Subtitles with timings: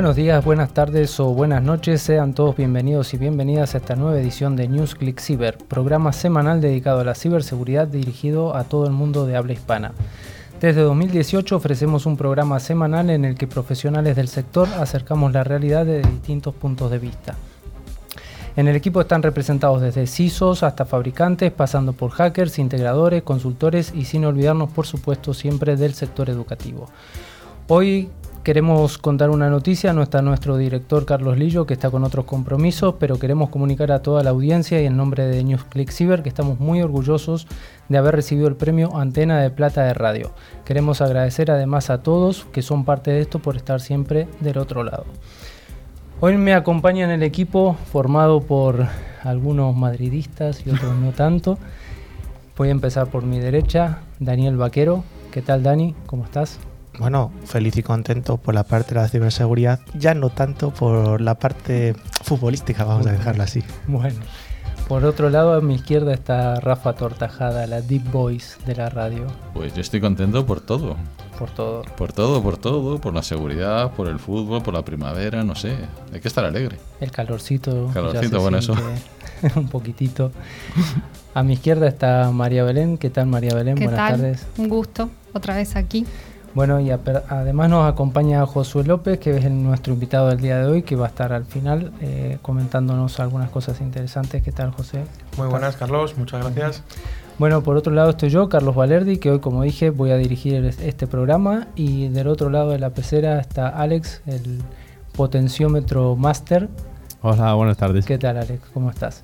[0.00, 4.18] Buenos días, buenas tardes o buenas noches, sean todos bienvenidos y bienvenidas a esta nueva
[4.18, 9.26] edición de NewsClick Cyber, programa semanal dedicado a la ciberseguridad dirigido a todo el mundo
[9.26, 9.92] de habla hispana.
[10.58, 15.84] Desde 2018 ofrecemos un programa semanal en el que profesionales del sector acercamos la realidad
[15.84, 17.34] de distintos puntos de vista.
[18.56, 24.06] En el equipo están representados desde CISOs hasta fabricantes, pasando por hackers, integradores, consultores y
[24.06, 26.88] sin olvidarnos por supuesto siempre del sector educativo.
[27.68, 28.08] Hoy
[28.42, 32.94] Queremos contar una noticia, no está nuestro director Carlos Lillo, que está con otros compromisos,
[32.98, 36.58] pero queremos comunicar a toda la audiencia y en nombre de NewsClick Cyber que estamos
[36.58, 37.46] muy orgullosos
[37.90, 40.30] de haber recibido el premio Antena de Plata de Radio.
[40.64, 44.84] Queremos agradecer además a todos que son parte de esto por estar siempre del otro
[44.84, 45.04] lado.
[46.20, 48.86] Hoy me acompaña en el equipo formado por
[49.22, 51.58] algunos madridistas y otros no tanto.
[52.56, 55.04] Voy a empezar por mi derecha, Daniel Vaquero.
[55.30, 55.94] ¿Qué tal Dani?
[56.06, 56.58] ¿Cómo estás?
[56.98, 61.36] Bueno, feliz y contento por la parte de la ciberseguridad, ya no tanto por la
[61.36, 63.62] parte futbolística, vamos a dejarla así.
[63.86, 64.20] Bueno,
[64.90, 69.24] por otro lado, a mi izquierda está Rafa Tortajada, la deep voice de la radio.
[69.54, 70.96] Pues yo estoy contento por todo.
[71.38, 71.82] Por todo.
[71.96, 75.76] Por todo, por todo, por la seguridad, por el fútbol, por la primavera, no sé.
[76.12, 76.76] Hay que estar alegre.
[77.00, 77.88] El calorcito.
[77.94, 78.74] Calorcito, bueno, eso.
[79.54, 80.32] un poquitito.
[81.34, 82.98] A mi izquierda está María Belén.
[82.98, 83.76] ¿Qué tal, María Belén?
[83.76, 84.46] Buenas tardes.
[84.58, 86.04] Un gusto, otra vez aquí.
[86.52, 90.82] Bueno, y además nos acompaña Josué López, que es nuestro invitado del día de hoy,
[90.82, 94.42] que va a estar al final eh, comentándonos algunas cosas interesantes.
[94.42, 95.04] ¿Qué tal, José?
[95.36, 96.82] Muy buenas, Carlos, muchas gracias.
[97.38, 100.64] Bueno, por otro lado estoy yo, Carlos Valerdi, que hoy, como dije, voy a dirigir
[100.64, 101.68] este programa.
[101.76, 104.60] Y del otro lado de la pecera está Alex, el
[105.16, 106.68] potenciómetro máster.
[107.22, 108.04] Hola, buenas tardes.
[108.04, 108.60] ¿Qué tal, Alex?
[108.74, 109.22] ¿Cómo estás?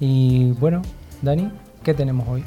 [0.00, 0.82] Y bueno,
[1.22, 1.52] Dani,
[1.84, 2.44] ¿qué tenemos hoy?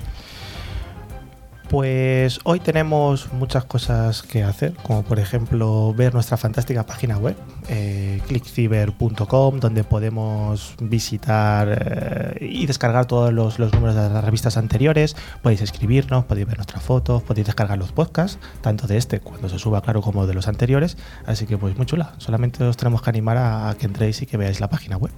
[1.70, 7.36] Pues hoy tenemos muchas cosas que hacer, como por ejemplo ver nuestra fantástica página web,
[7.68, 15.18] eh, clickciber.com, donde podemos visitar eh, y descargar todos los, números de las revistas anteriores.
[15.42, 19.60] Podéis escribirnos, podéis ver nuestras fotos, podéis descargar los podcasts, tanto de este cuando se
[19.60, 20.98] suba, claro, como de los anteriores.
[21.26, 22.14] Así que pues muy chula.
[22.18, 25.12] Solamente os tenemos que animar a que entréis y que veáis la página web.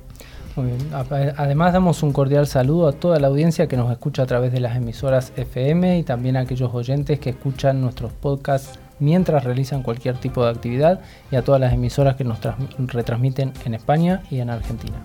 [1.37, 4.59] Además damos un cordial saludo a toda la audiencia que nos escucha a través de
[4.59, 10.17] las emisoras FM y también a aquellos oyentes que escuchan nuestros podcasts mientras realizan cualquier
[10.17, 12.39] tipo de actividad y a todas las emisoras que nos
[12.77, 14.97] retransmiten en España y en Argentina.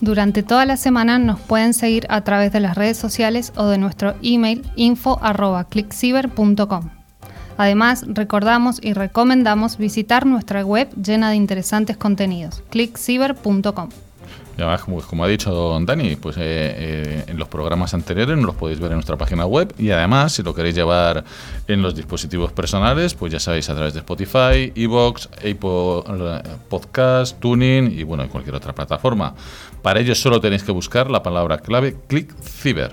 [0.00, 3.78] Durante toda la semana nos pueden seguir a través de las redes sociales o de
[3.78, 6.90] nuestro email info.clickciber.com.
[7.56, 13.88] Además, recordamos y recomendamos visitar nuestra web llena de interesantes contenidos, clickciber.com.
[14.58, 18.54] Y además, como, ha dicho Dani, pues eh, eh, en los programas anteriores nos los
[18.56, 21.22] podéis ver en nuestra página web y además, si lo queréis llevar
[21.68, 27.96] en los dispositivos personales, pues ya sabéis, a través de Spotify, Evox, Apple Podcast, Tuning
[27.96, 29.32] y bueno, en cualquier otra plataforma.
[29.80, 32.90] Para ello solo tenéis que buscar la palabra clave ClickCiber.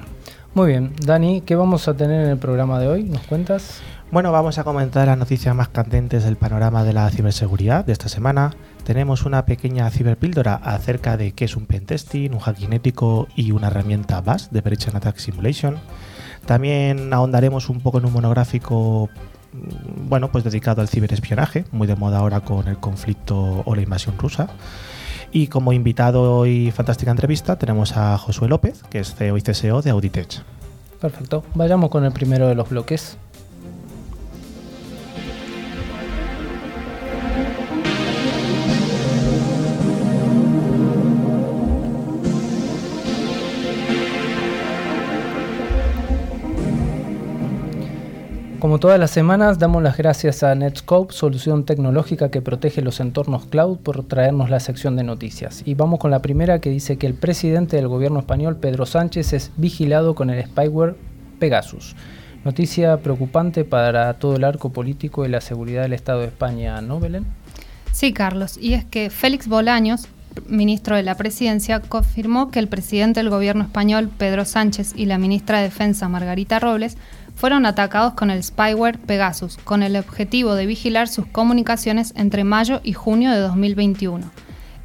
[0.53, 3.03] Muy bien, Dani, ¿qué vamos a tener en el programa de hoy?
[3.06, 3.82] ¿Nos cuentas?
[4.12, 8.08] Bueno, vamos a comentar las noticias más candentes del panorama de la ciberseguridad de esta
[8.08, 8.52] semana
[8.85, 13.68] tenemos una pequeña ciberpíldora acerca de qué es un pentesting, un hacking ético y una
[13.68, 15.78] herramienta BAS de Prediction Attack Simulation.
[16.46, 19.09] También ahondaremos un poco en un monográfico
[19.53, 23.81] mm, bueno, pues dedicado al ciberespionaje, muy de moda ahora con el conflicto o la
[23.81, 24.50] invasión rusa.
[25.31, 29.81] Y como invitado y fantástica entrevista tenemos a Josué López, que es CEO y CSO
[29.81, 30.44] de Auditech.
[31.02, 33.17] Perfecto, vayamos con el primero de los bloques.
[48.66, 53.46] Como todas las semanas, damos las gracias a Netscope, solución tecnológica que protege los entornos
[53.46, 55.62] cloud, por traernos la sección de noticias.
[55.66, 59.34] Y vamos con la primera que dice que el presidente del gobierno español, Pedro Sánchez,
[59.34, 60.96] es vigilado con el spyware
[61.38, 61.96] Pegasus.
[62.44, 67.00] Noticia preocupante para todo el arco político y la seguridad del Estado de España, ¿no,
[67.00, 67.28] Belén?
[67.91, 68.58] Sí, Carlos.
[68.59, 70.08] Y es que Félix Bolaños,
[70.47, 75.20] ministro de la Presidencia, confirmó que el presidente del gobierno español, Pedro Sánchez, y la
[75.20, 76.97] ministra de Defensa, Margarita Robles,
[77.35, 82.82] fueron atacados con el spyware Pegasus, con el objetivo de vigilar sus comunicaciones entre mayo
[82.84, 84.32] y junio de 2021.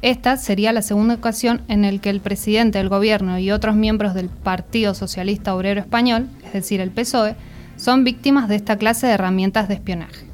[0.01, 4.13] Esta sería la segunda ocasión en la que el presidente del gobierno y otros miembros
[4.13, 7.35] del Partido Socialista Obrero Español, es decir, el PSOE,
[7.77, 10.25] son víctimas de esta clase de herramientas de espionaje.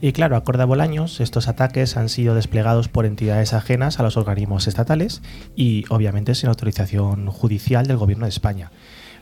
[0.00, 4.16] Y claro, acorde a Bolaños, estos ataques han sido desplegados por entidades ajenas a los
[4.16, 5.22] organismos estatales
[5.56, 8.70] y obviamente sin autorización judicial del Gobierno de España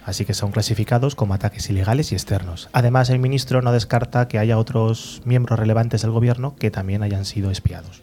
[0.04, 2.68] así que son clasificados como ataques ilegales y externos.
[2.72, 7.24] Además, el ministro no descarta que haya otros miembros relevantes del gobierno que también hayan
[7.24, 8.02] sido espiados.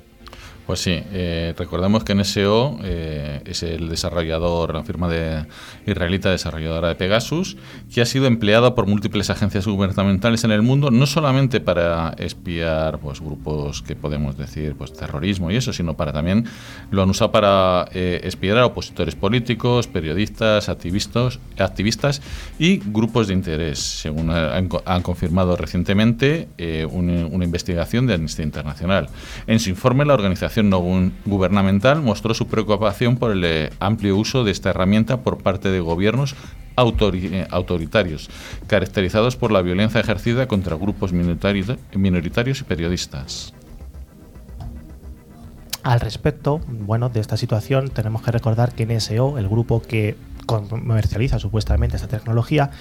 [0.66, 5.46] Pues sí, eh, recordemos que NSO eh, es el desarrollador, la firma de
[5.88, 7.58] israelita desarrolladora de Pegasus,
[7.94, 13.00] que ha sido empleada por múltiples agencias gubernamentales en el mundo, no solamente para espiar
[13.00, 16.46] pues, grupos que podemos decir pues, terrorismo y eso, sino para también
[16.92, 22.22] lo han usado para eh, espiar a opositores políticos, periodistas, activistas, activistas
[22.60, 24.70] y grupos de interés, según han,
[25.02, 26.48] confirmado recientemente
[26.92, 29.10] una, una investigación de Amnistía Internacional.
[29.48, 30.82] En su informe, la organización no
[31.26, 35.80] gubernamental mostró su preocupación por el eh, amplio uso de esta herramienta por parte de
[35.80, 36.36] gobiernos
[36.78, 38.30] eh, autoritarios,
[38.68, 43.54] caracterizados por la violencia ejercida contra grupos minoritarios y periodistas.
[45.84, 50.16] Al respecto, bueno, de esta situación tenemos que recordar que NSO, el grupo que
[50.46, 52.72] comercializa supuestamente esta tecnología,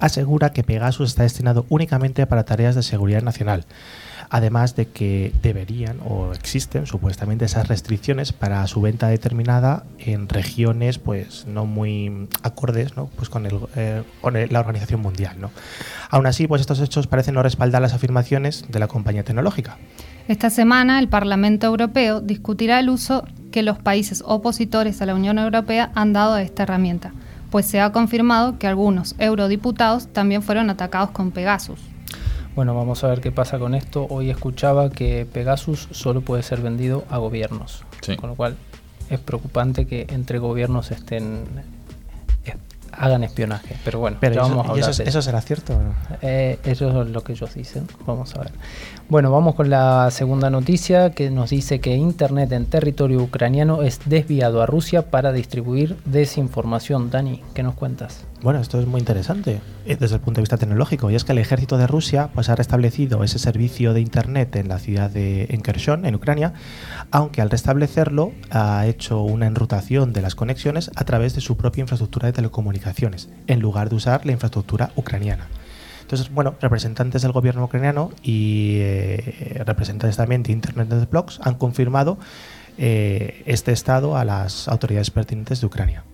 [0.00, 3.66] asegura que Pegasus está destinado únicamente para tareas de seguridad nacional
[4.30, 10.98] además de que deberían o existen supuestamente esas restricciones para su venta determinada en regiones
[10.98, 13.06] pues no muy acordes ¿no?
[13.16, 15.36] Pues con, el, eh, con la Organización Mundial.
[15.40, 15.50] ¿no?
[16.10, 19.78] Aún así, pues estos hechos parecen no respaldar las afirmaciones de la compañía tecnológica.
[20.28, 25.38] Esta semana el Parlamento Europeo discutirá el uso que los países opositores a la Unión
[25.38, 27.12] Europea han dado a esta herramienta,
[27.50, 31.80] pues se ha confirmado que algunos eurodiputados también fueron atacados con Pegasus.
[32.58, 34.08] Bueno, vamos a ver qué pasa con esto.
[34.10, 37.84] Hoy escuchaba que Pegasus solo puede ser vendido a gobiernos,
[38.18, 38.56] con lo cual
[39.10, 41.44] es preocupante que entre gobiernos estén
[42.92, 43.76] hagan espionaje.
[43.84, 45.94] Pero bueno, Pero vamos a hablar eso, será cierto o no?
[46.22, 47.86] Eh, eso es lo que ellos dicen.
[48.06, 48.52] Vamos a ver.
[49.08, 54.00] Bueno, vamos con la segunda noticia que nos dice que Internet en territorio ucraniano es
[54.04, 57.10] desviado a Rusia para distribuir desinformación.
[57.10, 58.24] Dani, ¿qué nos cuentas?
[58.40, 61.32] Bueno, esto es muy interesante eh, desde el punto de vista tecnológico y es que
[61.32, 65.46] el ejército de Rusia pues, ha restablecido ese servicio de Internet en la ciudad de
[65.50, 66.52] en Kherson, en Ucrania,
[67.10, 71.80] aunque al restablecerlo ha hecho una enrutación de las conexiones a través de su propia
[71.80, 72.77] infraestructura de telecomunicaciones,
[73.46, 75.48] en lugar de usar la infraestructura ucraniana.
[76.02, 82.18] Entonces, bueno, representantes del gobierno ucraniano y eh, representantes también de Internet Blocks han confirmado
[82.78, 86.04] eh, este estado a las autoridades pertinentes de Ucrania.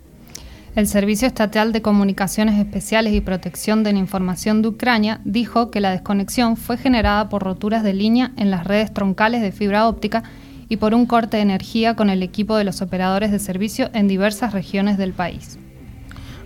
[0.74, 5.78] El Servicio Estatal de Comunicaciones Especiales y Protección de la Información de Ucrania dijo que
[5.78, 10.24] la desconexión fue generada por roturas de línea en las redes troncales de fibra óptica
[10.68, 14.08] y por un corte de energía con el equipo de los operadores de servicio en
[14.08, 15.60] diversas regiones del país.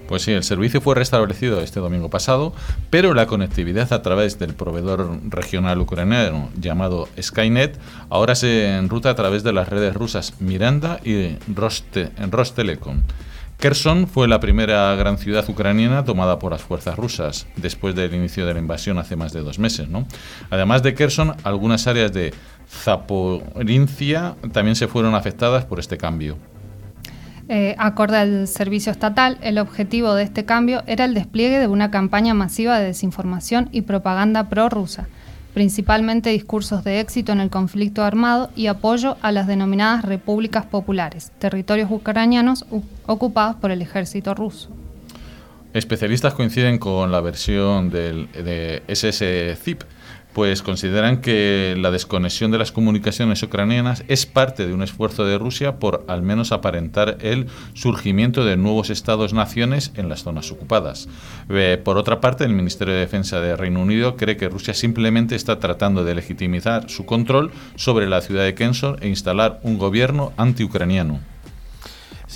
[0.08, 2.54] Pues sí, el servicio fue restablecido este domingo pasado,
[2.88, 7.78] pero la conectividad a través del proveedor regional ucraniano llamado Skynet
[8.08, 13.02] ahora se enruta a través de las redes rusas Miranda y Rostelecom.
[13.58, 18.46] Kherson fue la primera gran ciudad ucraniana tomada por las fuerzas rusas después del inicio
[18.46, 19.88] de la invasión hace más de dos meses.
[19.88, 20.06] ¿no?
[20.48, 22.32] Además de Kherson, algunas áreas de
[22.70, 26.38] Zaporincia también se fueron afectadas por este cambio.
[27.50, 31.90] Eh, acorde al servicio estatal, el objetivo de este cambio era el despliegue de una
[31.90, 35.08] campaña masiva de desinformación y propaganda prorrusa,
[35.54, 41.32] principalmente discursos de éxito en el conflicto armado y apoyo a las denominadas repúblicas populares,
[41.38, 42.66] territorios ucranianos
[43.06, 44.68] ocupados por el ejército ruso.
[45.72, 49.82] Especialistas coinciden con la versión del, de SSCIP,
[50.32, 55.38] pues consideran que la desconexión de las comunicaciones ucranianas es parte de un esfuerzo de
[55.38, 61.08] Rusia por al menos aparentar el surgimiento de nuevos estados-naciones en las zonas ocupadas.
[61.48, 65.34] Eh, por otra parte, el Ministerio de Defensa de Reino Unido cree que Rusia simplemente
[65.34, 70.32] está tratando de legitimizar su control sobre la ciudad de Kensor e instalar un gobierno
[70.36, 71.20] anti-ucraniano.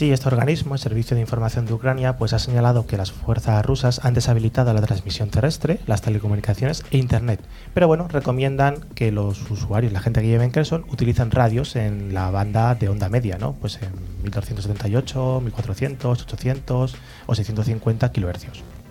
[0.03, 3.65] Sí, este organismo, el Servicio de Información de Ucrania, pues ha señalado que las fuerzas
[3.65, 7.39] rusas han deshabilitado la transmisión terrestre, las telecomunicaciones e Internet.
[7.73, 12.15] Pero bueno, recomiendan que los usuarios, la gente que lleve en Kherson, utilicen radios en
[12.15, 13.53] la banda de onda media, ¿no?
[13.53, 13.93] Pues en
[14.25, 18.82] 1278, 1400, 800 o 650 kHz.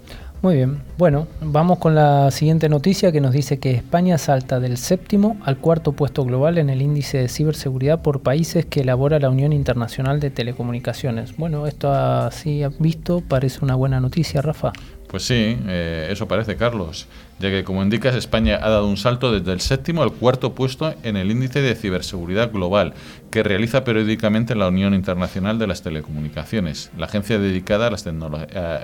[0.41, 4.77] Muy bien, bueno, vamos con la siguiente noticia que nos dice que España salta del
[4.77, 9.29] séptimo al cuarto puesto global en el índice de ciberseguridad por países que elabora la
[9.29, 11.38] Unión Internacional de Telecomunicaciones.
[11.38, 14.74] Bueno, esto así visto parece una buena noticia, Rafa.
[15.12, 17.06] Pues sí, eh, eso parece, Carlos,
[17.38, 20.96] ya que como indicas, España ha dado un salto desde el séptimo al cuarto puesto
[21.03, 22.94] en el índice de ciberseguridad global
[23.30, 28.06] que realiza periódicamente la Unión Internacional de las Telecomunicaciones, la agencia dedicada a, las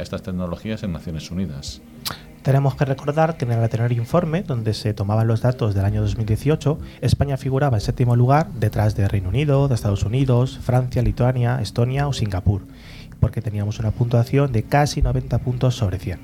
[0.02, 1.82] estas tecnologías en Naciones Unidas.
[2.42, 6.02] Tenemos que recordar que en el anterior informe, donde se tomaban los datos del año
[6.02, 11.62] 2018, España figuraba en séptimo lugar detrás de Reino Unido, de Estados Unidos, Francia, Lituania,
[11.62, 12.64] Estonia o Singapur
[13.20, 16.20] porque teníamos una puntuación de casi 90 puntos sobre 100.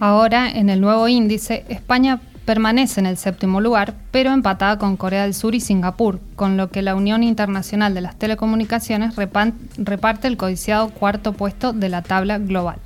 [0.00, 5.22] Ahora, en el nuevo índice, España permanece en el séptimo lugar, pero empatada con Corea
[5.22, 10.36] del Sur y Singapur, con lo que la Unión Internacional de las Telecomunicaciones reparte el
[10.36, 12.76] codiciado cuarto puesto de la tabla global.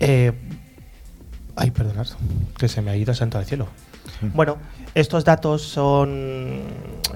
[0.00, 0.32] Eh,
[1.56, 2.06] ay, perdonad,
[2.56, 3.68] que se me ha ido santo al cielo.
[4.34, 4.56] Bueno,
[4.94, 6.62] estos datos son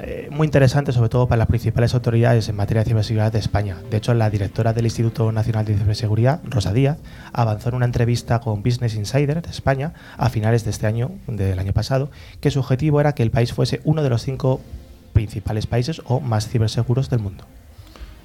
[0.03, 3.79] eh, muy interesantes, sobre todo para las principales autoridades en materia de ciberseguridad de España.
[3.91, 6.99] De hecho, la directora del Instituto Nacional de Ciberseguridad, Rosa Díaz,
[7.33, 11.59] avanzó en una entrevista con Business Insider de España a finales de este año, del
[11.59, 14.61] año pasado, que su objetivo era que el país fuese uno de los cinco
[15.13, 17.45] principales países o más ciberseguros del mundo.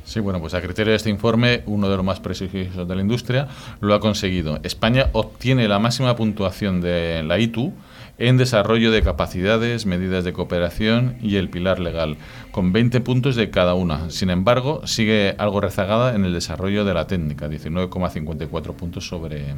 [0.06, 3.02] Sí, bueno, pues a criterio de este informe, uno de los más prestigiosos de la
[3.02, 3.48] industria
[3.80, 4.60] lo ha conseguido.
[4.64, 7.74] España obtiene la máxima puntuación de la ITU
[8.20, 12.18] en desarrollo de capacidades, medidas de cooperación y el pilar legal,
[12.52, 14.10] con 20 puntos de cada una.
[14.12, 19.56] Sin embargo, sigue algo rezagada en el desarrollo de la técnica, 19,54 puntos sobre,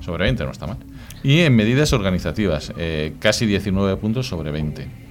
[0.00, 0.78] sobre 20, no está mal.
[1.22, 5.10] Y en medidas organizativas, eh, casi 19 puntos sobre 20.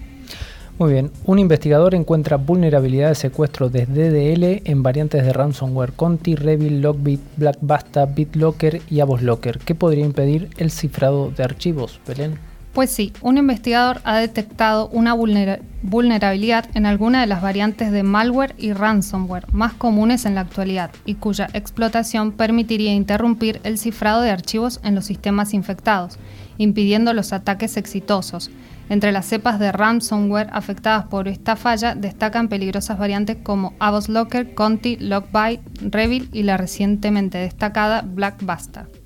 [0.79, 6.35] Muy bien, un investigador encuentra vulnerabilidad de secuestro de DDL en variantes de ransomware Conti,
[6.35, 9.59] Revil, Lockbit, Blackbasta, BitLocker y AvosLocker.
[9.59, 12.48] ¿Qué podría impedir el cifrado de archivos, Belén?
[12.73, 18.53] Pues sí, un investigador ha detectado una vulnerabilidad en alguna de las variantes de malware
[18.59, 24.29] y ransomware más comunes en la actualidad y cuya explotación permitiría interrumpir el cifrado de
[24.29, 26.19] archivos en los sistemas infectados,
[26.59, 28.51] impidiendo los ataques exitosos.
[28.87, 34.95] Entre las cepas de ransomware afectadas por esta falla destacan peligrosas variantes como AvosLocker, Conti,
[34.97, 38.98] Lockbite, Revil y la recientemente destacada Blackbuster.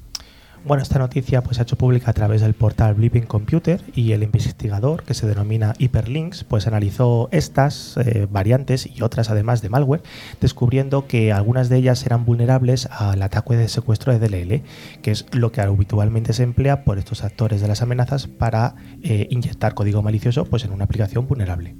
[0.66, 4.14] Bueno, esta noticia pues, se ha hecho pública a través del portal Blipping Computer y
[4.14, 9.68] el investigador, que se denomina Hyperlinks, pues analizó estas eh, variantes y otras además de
[9.68, 10.04] malware,
[10.40, 14.64] descubriendo que algunas de ellas eran vulnerables al ataque de secuestro de DLL,
[15.02, 19.28] que es lo que habitualmente se emplea por estos actores de las amenazas para eh,
[19.32, 21.76] inyectar código malicioso pues, en una aplicación vulnerable.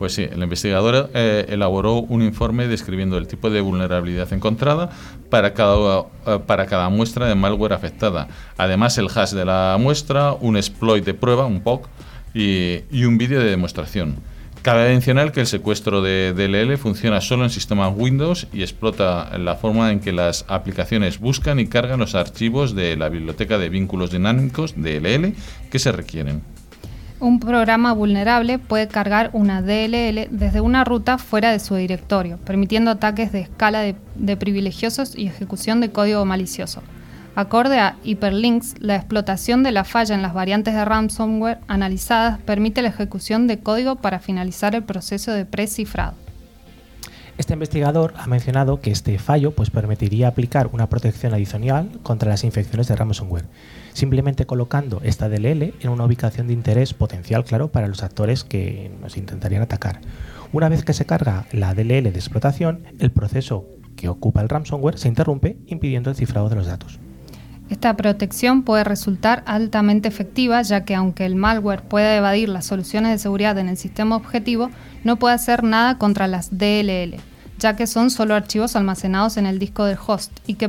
[0.00, 4.88] Pues sí, el investigador eh, elaboró un informe describiendo el tipo de vulnerabilidad encontrada
[5.28, 8.26] para cada, eh, para cada muestra de malware afectada.
[8.56, 11.86] Además, el hash de la muestra, un exploit de prueba, un POC,
[12.32, 14.16] y, un vídeo de demostración.
[14.62, 19.56] Cabe mencionar que el secuestro de DLL funciona solo en sistemas Windows y explota la
[19.56, 24.10] forma en que las aplicaciones buscan y cargan los archivos de la biblioteca de vínculos
[24.10, 25.34] dinámicos DLL
[25.70, 26.40] que se requieren.
[27.20, 32.90] Un programa vulnerable puede cargar una DLL desde una ruta fuera de su directorio, permitiendo
[32.90, 36.82] ataques de escala de, privilegiosos y ejecución de código malicioso.
[37.34, 42.80] Acorde a Hyperlinks, la explotación de la falla en las variantes de ransomware analizadas permite
[42.80, 46.14] la ejecución de código para finalizar el proceso de precifrado.
[47.36, 52.44] Este investigador ha mencionado que este fallo pues, permitiría aplicar una protección adicional contra las
[52.44, 53.44] infecciones de ransomware,
[53.92, 58.90] simplemente colocando esta DLL en una ubicación de interés potencial, claro, para los actores que
[59.00, 60.00] nos intentarían atacar.
[60.52, 63.66] Una vez que se carga la DLL de explotación, el proceso
[63.96, 66.98] que ocupa el ransomware se interrumpe, impidiendo el cifrado de los datos.
[67.68, 73.12] Esta protección puede resultar altamente efectiva, ya que aunque el malware pueda evadir las soluciones
[73.12, 74.70] de seguridad en el sistema objetivo,
[75.04, 77.16] no puede hacer nada contra las DLL,
[77.60, 80.68] ya que son solo archivos almacenados en el disco del host y que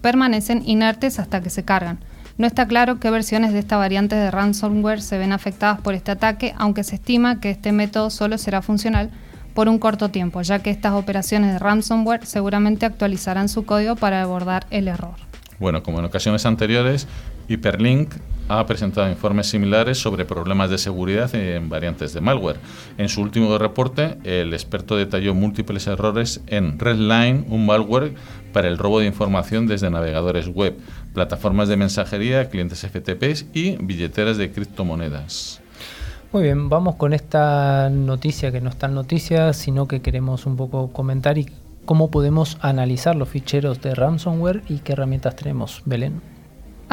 [0.00, 1.98] permanecen inertes hasta que se cargan.
[2.42, 6.10] No está claro qué versiones de esta variante de ransomware se ven afectadas por este
[6.10, 9.10] ataque, aunque se estima que este método solo será funcional
[9.54, 14.22] por un corto tiempo, ya que estas operaciones de ransomware seguramente actualizarán su código para
[14.22, 15.14] abordar el error.
[15.60, 17.06] Bueno, como en ocasiones anteriores,
[17.46, 18.12] Hyperlink
[18.48, 22.58] ha presentado informes similares sobre problemas de seguridad en variantes de malware.
[22.98, 28.14] En su último reporte, el experto detalló múltiples errores en Redline, un malware
[28.52, 30.76] para el robo de información desde navegadores web,
[31.14, 35.60] plataformas de mensajería, clientes FTP y billeteras de criptomonedas.
[36.32, 40.56] Muy bien, vamos con esta noticia que no está en noticia, sino que queremos un
[40.56, 41.46] poco comentar y
[41.84, 45.82] cómo podemos analizar los ficheros de ransomware y qué herramientas tenemos.
[45.84, 46.31] Belén.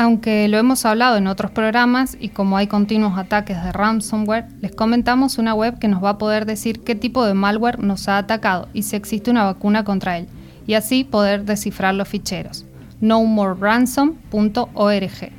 [0.01, 4.73] Aunque lo hemos hablado en otros programas y como hay continuos ataques de ransomware, les
[4.73, 8.17] comentamos una web que nos va a poder decir qué tipo de malware nos ha
[8.17, 10.29] atacado y si existe una vacuna contra él,
[10.65, 12.63] y así poder descifrar los ficheros.
[13.01, 15.31] nomoreransom.org.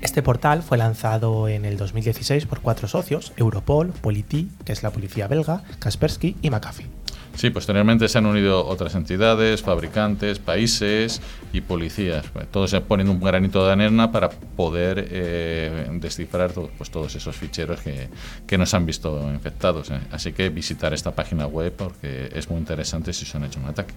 [0.00, 4.92] Este portal fue lanzado en el 2016 por cuatro socios, Europol, Politi, que es la
[4.92, 7.01] policía belga, Kaspersky y McAfee.
[7.34, 11.20] Sí, posteriormente se han unido otras entidades, fabricantes, países
[11.52, 12.24] y policías.
[12.50, 18.08] Todos ponen un granito de arena para poder eh, descifrar pues, todos esos ficheros que,
[18.46, 19.90] que nos han visto infectados.
[19.90, 19.98] ¿eh?
[20.10, 23.66] Así que visitar esta página web porque es muy interesante si se han hecho un
[23.66, 23.94] ataque.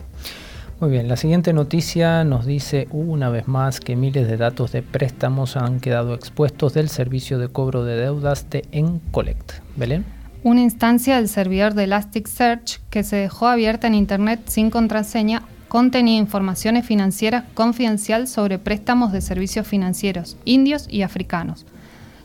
[0.79, 4.81] Muy bien, la siguiente noticia nos dice una vez más que miles de datos de
[4.81, 9.53] préstamos han quedado expuestos del servicio de cobro de deudas de Encollect.
[9.77, 10.24] Belén.
[10.45, 16.19] Una instancia del servidor de Elasticsearch que se dejó abierta en Internet sin contraseña contenía
[16.19, 21.65] informaciones financieras confidencial sobre préstamos de servicios financieros indios y africanos.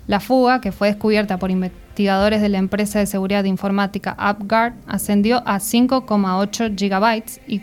[0.07, 5.39] La fuga, que fue descubierta por investigadores de la empresa de seguridad informática UpGuard, ascendió
[5.47, 7.62] a 5,8 gigabytes y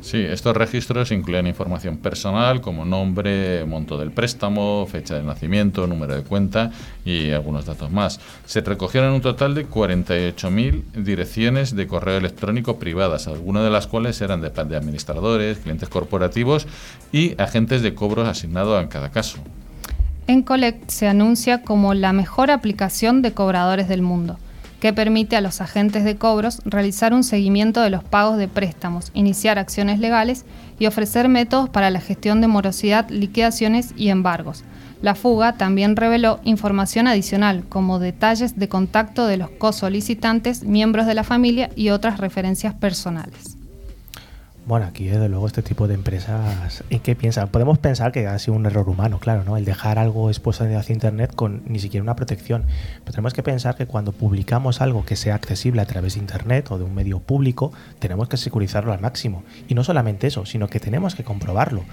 [0.00, 6.14] Sí, estos registros incluyen información personal como nombre, monto del préstamo, fecha de nacimiento, número
[6.14, 6.70] de cuenta
[7.04, 8.20] y algunos datos más.
[8.46, 14.20] Se recogieron un total de 48.000 direcciones de correo electrónico privadas, algunas de las cuales
[14.20, 16.66] eran de, de administradores, clientes corporativos
[17.10, 19.38] y agentes de cobros asignados en cada caso.
[20.28, 24.38] En Collect se anuncia como la mejor aplicación de cobradores del mundo
[24.80, 29.10] que permite a los agentes de cobros realizar un seguimiento de los pagos de préstamos,
[29.14, 30.44] iniciar acciones legales
[30.78, 34.64] y ofrecer métodos para la gestión de morosidad, liquidaciones y embargos.
[35.02, 41.14] La fuga también reveló información adicional, como detalles de contacto de los co-solicitantes, miembros de
[41.14, 43.57] la familia y otras referencias personales.
[44.68, 47.48] Bueno, aquí desde luego este tipo de empresas, ¿en qué piensan?
[47.48, 49.56] Podemos pensar que ha sido un error humano, claro, ¿no?
[49.56, 52.64] El dejar algo expuesto hacia Internet con ni siquiera una protección.
[52.98, 56.70] Pero tenemos que pensar que cuando publicamos algo que sea accesible a través de Internet
[56.70, 59.42] o de un medio público, tenemos que securizarlo al máximo.
[59.68, 61.84] Y no solamente eso, sino que tenemos que comprobarlo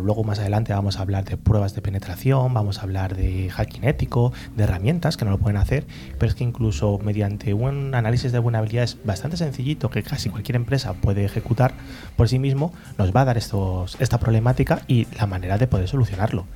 [0.00, 3.84] luego más adelante vamos a hablar de pruebas de penetración, vamos a hablar de hacking
[3.84, 5.86] ético, de herramientas que no lo pueden hacer,
[6.18, 10.94] pero es que incluso mediante un análisis de vulnerabilidades bastante sencillito que casi cualquier empresa
[10.94, 11.74] puede ejecutar
[12.16, 15.88] por sí mismo, nos va a dar estos, esta problemática y la manera de poder
[15.88, 16.46] solucionarlo.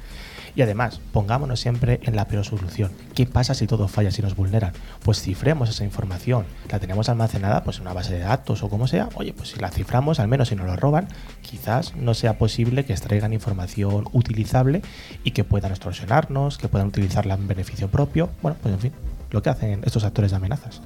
[0.55, 2.91] Y además, pongámonos siempre en la peor solución.
[3.15, 4.73] ¿Qué pasa si todo falla, si nos vulneran?
[5.03, 6.45] Pues cifremos esa información.
[6.71, 9.09] La tenemos almacenada pues, en una base de datos o como sea.
[9.15, 11.09] Oye, pues si la ciframos, al menos si nos lo roban,
[11.41, 14.83] quizás no sea posible que extraigan información utilizable
[15.25, 18.29] y que puedan extorsionarnos, que puedan utilizarla en beneficio propio.
[18.43, 18.93] Bueno, pues en fin,
[19.31, 20.83] lo que hacen estos actores de amenazas.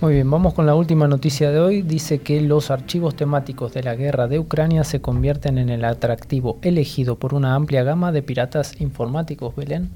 [0.00, 1.82] Muy bien, vamos con la última noticia de hoy.
[1.82, 6.58] Dice que los archivos temáticos de la guerra de Ucrania se convierten en el atractivo
[6.62, 9.54] elegido por una amplia gama de piratas informáticos.
[9.54, 9.90] Belén.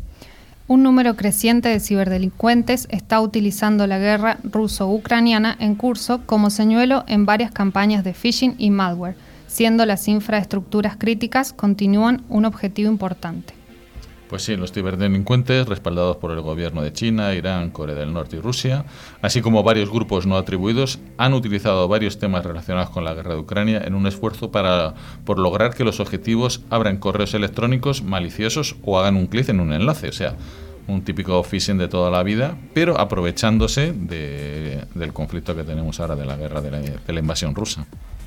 [0.69, 7.25] Un número creciente de ciberdelincuentes está utilizando la guerra ruso-ucraniana en curso como señuelo en
[7.25, 13.63] varias campañas de phishing y malware, siendo las infraestructuras críticas continúan un objetivo importante.
[14.35, 18.40] Pues sí, los ciberdelincuentes, respaldados por el gobierno de China, Irán, Corea del Norte y
[18.40, 18.85] Rusia,
[19.23, 23.38] así como varios grupos no atribuidos, han utilizado varios temas relacionados con la guerra de
[23.38, 24.94] Ucrania en un esfuerzo para,
[25.25, 29.73] por lograr que los objetivos abran correos electrónicos maliciosos o hagan un clic en un
[29.73, 30.09] enlace.
[30.09, 30.35] O sea,
[30.88, 36.27] un típico phishing de toda la vida, pero aprovechándose del conflicto que tenemos ahora de
[36.27, 37.87] la guerra de la invasión rusa.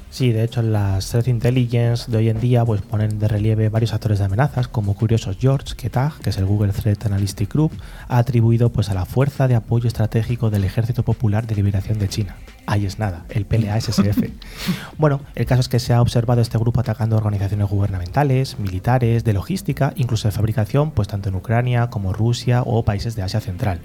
[0.10, 3.94] Sí, de hecho las threat intelligence de hoy en día pues ponen de relieve varios
[3.94, 7.72] actores de amenazas, como curiosos George Ketag, que es el Google Threat Analytic Group,
[8.08, 12.08] ha atribuido pues a la Fuerza de Apoyo Estratégico del Ejército Popular de Liberación de
[12.08, 12.38] China.
[12.66, 14.18] Ahí es nada, el PLASSF.
[14.98, 19.34] bueno, el caso es que se ha observado este grupo atacando organizaciones gubernamentales, militares, de
[19.34, 23.80] logística, incluso de fabricación, pues tanto en Ucrania como Rusia o países de Asia Central.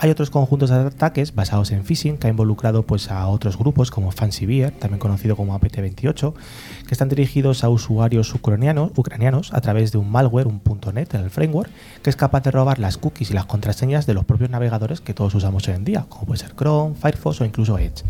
[0.00, 3.90] Hay otros conjuntos de ataques basados en phishing que ha involucrado pues, a otros grupos
[3.90, 6.34] como Fancy Beer, también conocido como APT28,
[6.86, 10.62] que están dirigidos a usuarios ucranianos, ucranianos a través de un malware, un
[10.94, 11.68] .NET en el framework,
[12.00, 15.14] que es capaz de robar las cookies y las contraseñas de los propios navegadores que
[15.14, 18.04] todos usamos hoy en día, como puede ser Chrome, Firefox o incluso Edge.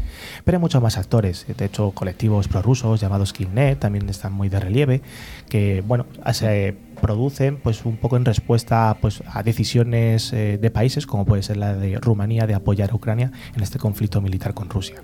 [0.45, 4.61] Pero hay muchos más actores, de hecho colectivos prorrusos llamados Killnet también están muy de
[4.61, 5.01] relieve,
[5.49, 11.07] que bueno, se producen pues un poco en respuesta pues, a decisiones eh, de países
[11.07, 14.69] como puede ser la de Rumanía de apoyar a Ucrania en este conflicto militar con
[14.69, 15.03] Rusia.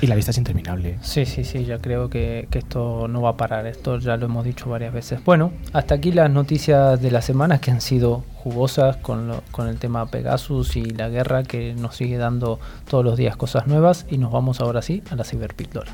[0.00, 0.98] Y la lista es interminable.
[1.00, 4.44] Sí, sí, sí, ya creo que, esto no va a parar, esto ya lo hemos
[4.44, 5.24] dicho varias veces.
[5.24, 9.78] Bueno, hasta aquí las noticias de la semana que han sido jugosas con, con el
[9.78, 14.18] tema Pegasus y la guerra que nos sigue dando todos los días cosas nuevas y
[14.18, 15.92] nos vamos ahora sí a la ciberpíldora.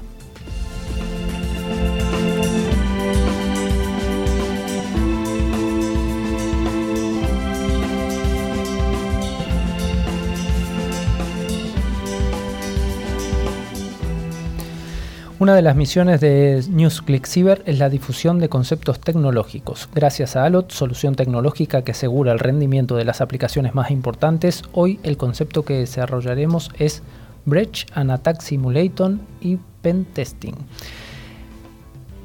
[15.40, 19.88] Una de las misiones de NewsClick Cyber es la difusión de conceptos tecnológicos.
[19.94, 24.98] Gracias a ALOT, solución tecnológica que asegura el rendimiento de las aplicaciones más importantes, hoy
[25.05, 27.05] el concepto que desarrollaremos es
[27.44, 30.55] Breach and Attack Simulator y Pen Testing.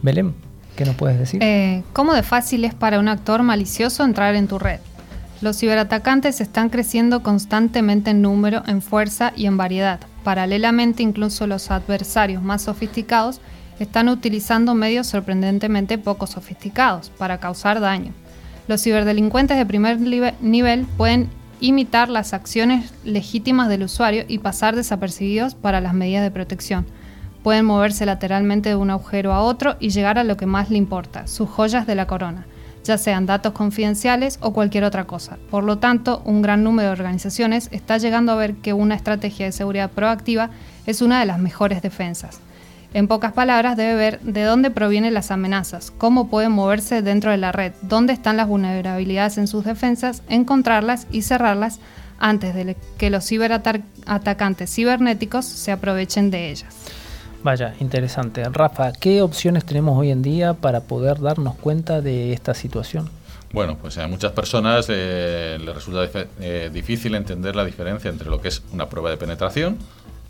[0.02, 0.34] Belén,
[0.76, 1.44] ¿qué nos puedes decir?
[1.44, 4.80] Eh, ¿Cómo de fácil es para un actor malicioso entrar en tu red?
[5.40, 10.00] Los ciberatacantes están creciendo constantemente en número, en fuerza y en variedad.
[10.24, 13.42] Paralelamente, incluso los adversarios más sofisticados
[13.80, 18.14] están utilizando medios sorprendentemente poco sofisticados para causar daño.
[18.68, 25.56] Los ciberdelincuentes de primer nivel pueden imitar las acciones legítimas del usuario y pasar desapercibidos
[25.56, 26.86] para las medidas de protección.
[27.42, 30.78] Pueden moverse lateralmente de un agujero a otro y llegar a lo que más le
[30.78, 32.46] importa, sus joyas de la corona
[32.84, 35.38] ya sean datos confidenciales o cualquier otra cosa.
[35.50, 39.46] Por lo tanto, un gran número de organizaciones está llegando a ver que una estrategia
[39.46, 40.50] de seguridad proactiva
[40.86, 42.40] es una de las mejores defensas.
[42.94, 47.38] En pocas palabras, debe ver de dónde provienen las amenazas, cómo pueden moverse dentro de
[47.38, 51.80] la red, dónde están las vulnerabilidades en sus defensas, encontrarlas y cerrarlas
[52.20, 56.83] antes de que los ciberatacantes cibernéticos se aprovechen de ellas.
[57.44, 58.42] Vaya, interesante.
[58.46, 63.10] Rafa, ¿qué opciones tenemos hoy en día para poder darnos cuenta de esta situación?
[63.52, 68.42] Bueno, pues a muchas personas eh, les resulta eh, difícil entender la diferencia entre lo
[68.42, 69.78] que es una prueba de penetración,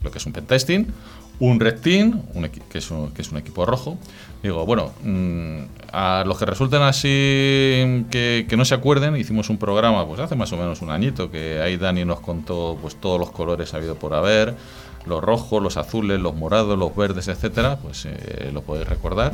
[0.03, 0.87] lo que es un pentesting,
[1.39, 3.97] un red que, es un, que, es equipo rojo.
[4.41, 5.59] Digo, bueno, mm,
[5.91, 10.35] a los que resulten así que, que, no se acuerden, hicimos un programa pues hace
[10.35, 13.95] más o menos un añito que ahí Dani nos contó pues todos los colores habido
[13.95, 14.55] por haber
[15.05, 19.33] los rojos, los azules, los morados, los verdes, etcétera, pues eh, lo podéis recordar.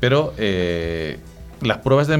[0.00, 1.18] Pero eh,
[1.60, 2.18] las pruebas de,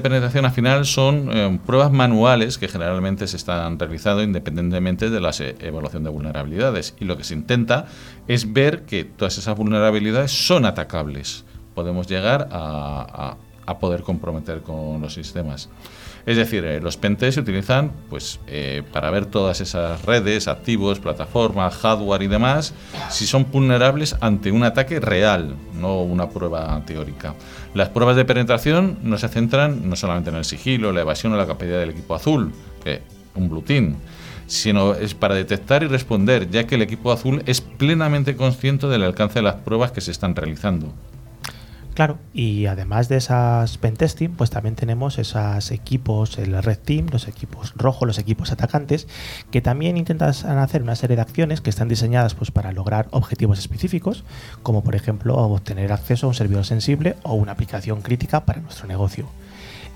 [0.00, 5.30] penetración al final son eh, pruebas manuales que generalmente se están realizando independientemente de la
[5.60, 6.94] evaluación de vulnerabilidades.
[7.00, 7.86] Y lo que se intenta
[8.28, 11.44] es ver que todas esas vulnerabilidades son atacables.
[11.74, 13.36] Podemos llegar a
[13.80, 15.70] poder comprometer con los sistemas.
[16.24, 21.00] Es decir, eh, los pentest se utilizan pues, eh, para ver todas esas redes, activos,
[21.00, 22.74] plataformas, hardware y demás,
[23.10, 27.34] si son vulnerables ante un ataque real, no una prueba teórica.
[27.74, 31.36] Las pruebas de penetración no se centran no solamente en el sigilo, la evasión o
[31.36, 32.52] la capacidad del equipo azul,
[32.84, 33.02] que
[33.34, 33.96] un blue team,
[34.46, 39.02] sino es para detectar y responder, ya que el equipo azul es plenamente consciente del
[39.02, 40.92] alcance de las pruebas que se están realizando.
[41.94, 47.28] Claro, y además de esas pentesting, pues también tenemos esos equipos, el Red Team, los
[47.28, 49.06] equipos rojos, los equipos atacantes,
[49.50, 53.58] que también intentan hacer una serie de acciones que están diseñadas pues, para lograr objetivos
[53.58, 54.24] específicos,
[54.62, 58.88] como por ejemplo obtener acceso a un servidor sensible o una aplicación crítica para nuestro
[58.88, 59.28] negocio.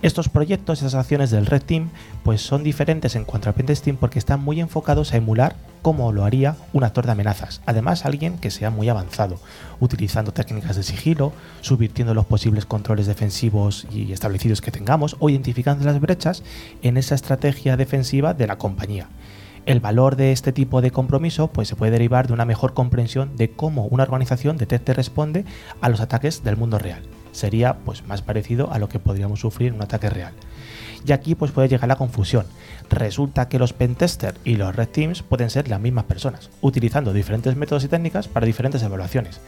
[0.02, 1.88] Estos proyectos, esas acciones del Red Team,
[2.22, 6.24] pues son diferentes en cuanto al pentesting porque están muy enfocados a emular cómo lo
[6.24, 7.62] haría un actor de amenazas.
[7.64, 9.40] Además, alguien que sea muy avanzado,
[9.80, 11.32] utilizando técnicas de sigilo,
[11.62, 16.42] subvirtiendo los posibles controles defensivos y establecidos que tengamos o identificando las brechas
[16.82, 19.09] en esa estrategia defensiva de la compañía.
[19.64, 23.35] El valor de este tipo de compromiso pues, se puede derivar de una mejor comprensión
[23.37, 25.46] de cómo una organización detecta y responde
[25.80, 27.02] a los ataques del mundo real
[27.37, 30.33] sería pues más parecido a lo que podríamos sufrir en un ataque real.
[31.07, 32.46] Y aquí pues puede llegar la confusión.
[32.90, 37.55] Resulta que los pentesters y los red teams pueden ser las mismas personas, utilizando diferentes
[37.57, 39.40] métodos y técnicas para diferentes evaluaciones.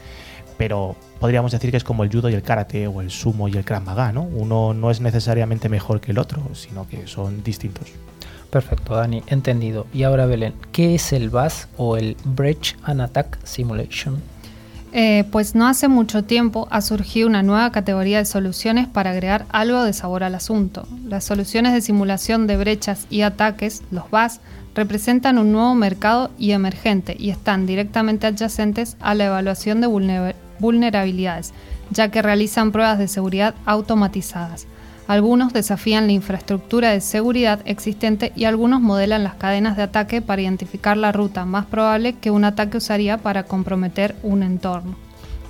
[0.57, 3.53] Pero podríamos decir que es como el judo y el karate o el sumo y
[3.53, 4.23] el krav ¿no?
[4.23, 7.89] Uno no es necesariamente mejor que el otro, sino que son distintos.
[8.49, 9.85] Perfecto, Dani, entendido.
[9.93, 14.21] Y ahora Belén, ¿qué es el BAS o el Breach and Attack Simulation?
[14.91, 19.45] Eh, pues no hace mucho tiempo ha surgido una nueva categoría de soluciones para agregar
[19.49, 20.87] algo de sabor al asunto.
[21.05, 24.41] Las soluciones de simulación de brechas y ataques, los BAS,
[24.73, 31.53] representan un nuevo mercado y emergente y están directamente adyacentes a la evaluación de vulnerabilidades,
[31.91, 34.65] ya que realizan pruebas de seguridad automatizadas.
[35.09, 40.43] Algunos desafían la infraestructura de seguridad existente y algunos modelan las cadenas de ataque para
[40.43, 44.95] identificar la ruta más probable que un ataque usaría para comprometer un entorno.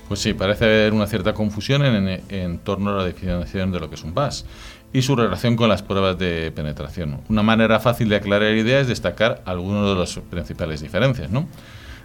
[0.08, 3.95] Pues sí, parece haber una cierta confusión en, torno a la definición de lo que
[3.95, 4.45] es un BAS
[4.93, 7.19] y su relación con las pruebas de penetración.
[7.28, 11.30] Una manera fácil de aclarar ideas es destacar algunas de las principales diferencias.
[11.32, 11.48] ¿no?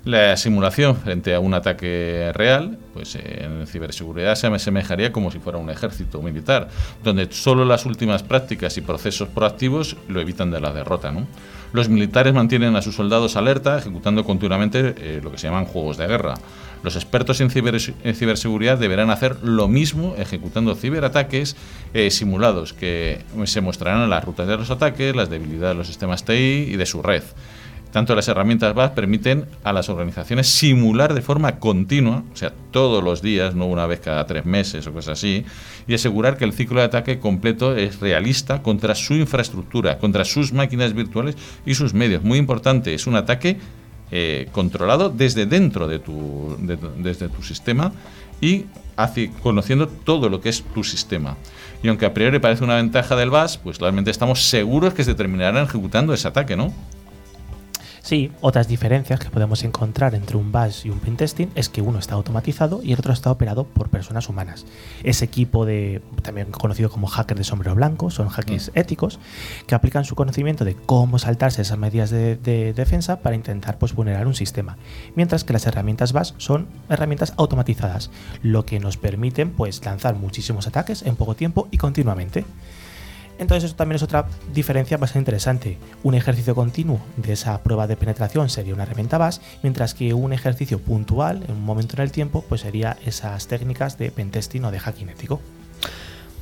[0.04, 5.56] La simulación frente a un ataque real, pues en ciberseguridad se asemejaría como si fuera
[5.56, 6.68] un ejército militar,
[7.02, 11.10] donde solo las últimas prácticas y procesos proactivos lo evitan de la derrota.
[11.72, 15.96] Los militares mantienen a sus soldados alerta, ejecutando continuamente eh, lo que se llaman juegos
[15.96, 16.34] de guerra.
[16.82, 21.56] Los expertos en, ciberseguridad deberán hacer lo mismo ejecutando ciberataques
[21.94, 26.26] eh, simulados que se mostrarán las rutas de los ataques, las debilidades de los sistemas
[26.26, 27.22] TI y de su red.
[27.94, 33.04] Tanto las herramientas BAS permiten a las organizaciones simular de forma continua, o sea, todos
[33.04, 35.44] los días, no una vez cada tres meses o cosas así,
[35.86, 40.52] y asegurar que el ciclo de ataque completo es realista contra su infraestructura, contra sus
[40.52, 42.24] máquinas virtuales y sus medios.
[42.24, 43.58] Muy importante, es un ataque
[44.10, 46.56] eh, controlado desde dentro de tu,
[46.98, 47.92] desde tu sistema
[48.40, 48.64] y
[49.40, 51.36] conociendo todo lo que es tu sistema.
[51.80, 55.14] Y aunque a priori parece una ventaja del VAS, pues realmente estamos seguros que se
[55.14, 56.74] terminarán ejecutando ese ataque, ¿no?
[58.04, 61.98] Sí, otras diferencias que podemos encontrar entre un bash y un pentesting es que uno
[61.98, 64.66] está automatizado y el otro está operado por personas humanas.
[65.02, 68.78] Ese equipo de, también conocido como hackers de sombrero blanco, son hackers mm.
[68.78, 69.20] éticos
[69.66, 74.26] que aplican su conocimiento de cómo saltarse esas medidas de, defensa para intentar pues, vulnerar
[74.26, 74.76] un sistema.
[75.14, 78.10] Mientras que las herramientas bash son herramientas automatizadas,
[78.42, 82.44] lo que nos permiten pues, lanzar muchísimos ataques en poco tiempo y continuamente.
[83.38, 85.78] Entonces eso también es otra diferencia bastante interesante.
[86.02, 90.32] Un ejercicio continuo de esa prueba de penetración sería una herramienta BAS, mientras que un
[90.32, 94.70] ejercicio puntual en un momento en el tiempo pues sería esas técnicas de pentesting o
[94.70, 95.40] de hacking ético.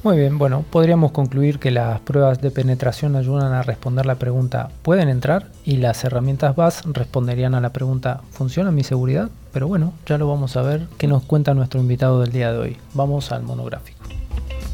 [0.05, 4.69] Muy bien, bueno, podríamos concluir que las pruebas de penetración ayudan a responder la pregunta
[4.83, 5.47] ¿pueden entrar?
[5.65, 9.31] y las herramientas BAS responderían a la pregunta ¿funciona mi seguridad?
[9.53, 12.59] Pero bueno, ya lo vamos a ver qué nos cuenta nuestro invitado del día de
[12.59, 12.77] hoy.
[12.95, 14.01] Vamos al monográfico.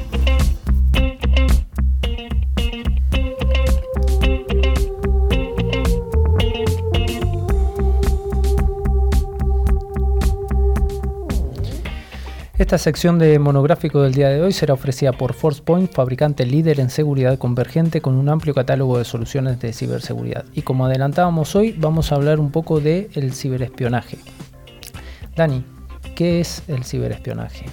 [12.70, 16.88] Esta sección de monográfico del día de hoy será ofrecida por ForcePoint, fabricante líder en
[16.88, 20.44] seguridad convergente con un amplio catálogo de soluciones de ciberseguridad.
[20.54, 24.18] Y como adelantábamos hoy, vamos a hablar un poco del el ciberespionaje.
[25.34, 25.64] Dani,
[26.14, 27.66] ¿qué es el ciberespionaje?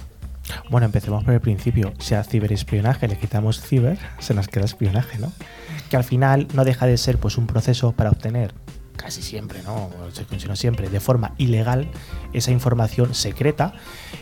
[0.68, 1.92] Bueno, empecemos por el principio.
[2.00, 5.30] Si a ciberespionaje le quitamos ciber, se nos queda espionaje, ¿no?
[5.90, 8.52] Que al final no deja de ser pues un proceso para obtener
[8.98, 9.90] casi siempre, ¿no?
[10.36, 11.88] sino siempre, de forma ilegal,
[12.34, 13.72] esa información secreta,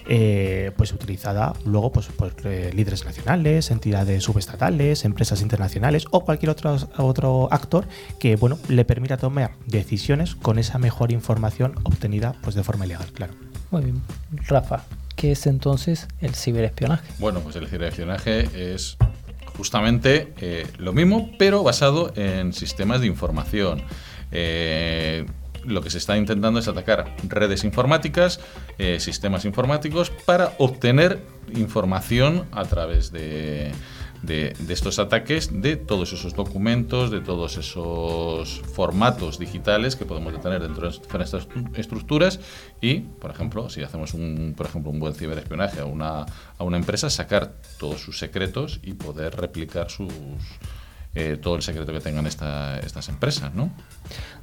[0.06, 6.50] eh, pues utilizada luego pues, por eh, líderes nacionales, entidades subestatales, empresas internacionales o cualquier
[6.50, 7.88] otro, otro actor
[8.20, 13.10] que, bueno, le permita tomar decisiones con esa mejor información obtenida pues, de forma ilegal,
[13.12, 13.32] claro.
[13.70, 14.02] Muy bien.
[14.46, 14.84] Rafa,
[15.16, 17.10] ¿qué es entonces el ciberespionaje?
[17.18, 18.96] Bueno, pues el ciberespionaje es
[19.56, 23.82] justamente eh, lo mismo, pero basado en sistemas de información.
[24.32, 25.26] Eh,
[25.66, 28.40] lo que se está intentando es atacar redes informáticas,
[28.78, 31.20] eh, sistemas informáticos, para obtener
[31.54, 33.72] información a través de,
[34.68, 40.88] estos ataques, de todos esos documentos, de todos esos formatos digitales que podemos tener dentro
[40.88, 42.40] de estas estructuras.
[42.80, 46.26] Y, por ejemplo, si hacemos un, por ejemplo, un buen ciberespionaje a una,
[46.58, 50.12] a una empresa, sacar todos sus secretos y poder replicar sus
[51.18, 53.70] eh, todo el secreto que tengan estas empresas, ¿no?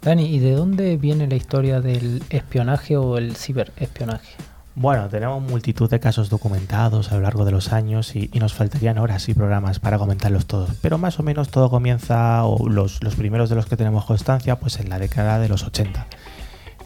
[0.01, 4.35] Dani, ¿y de dónde viene la historia del espionaje o el ciberespionaje?
[4.73, 8.97] Bueno, tenemos multitud de casos documentados a lo largo de los años y, nos faltarían
[8.97, 10.71] horas y programas para comentarlos todos.
[10.81, 14.59] Pero más o menos todo comienza, o los, los primeros de los que tenemos constancia,
[14.59, 16.07] pues en la década de los 80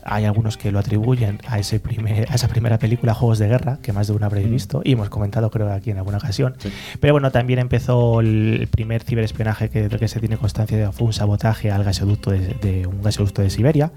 [0.07, 3.79] hay algunos que lo atribuyen a, ese primer, a esa primera película, Juegos de Guerra,
[3.81, 6.55] que más de una habréis visto, y hemos comentado creo aquí en alguna ocasión.
[6.99, 11.13] Pero bueno, también empezó el primer ciberespionaje que, que se tiene constancia de fue un
[11.13, 13.91] sabotaje al gasoducto de, un gasoducto de Siberia.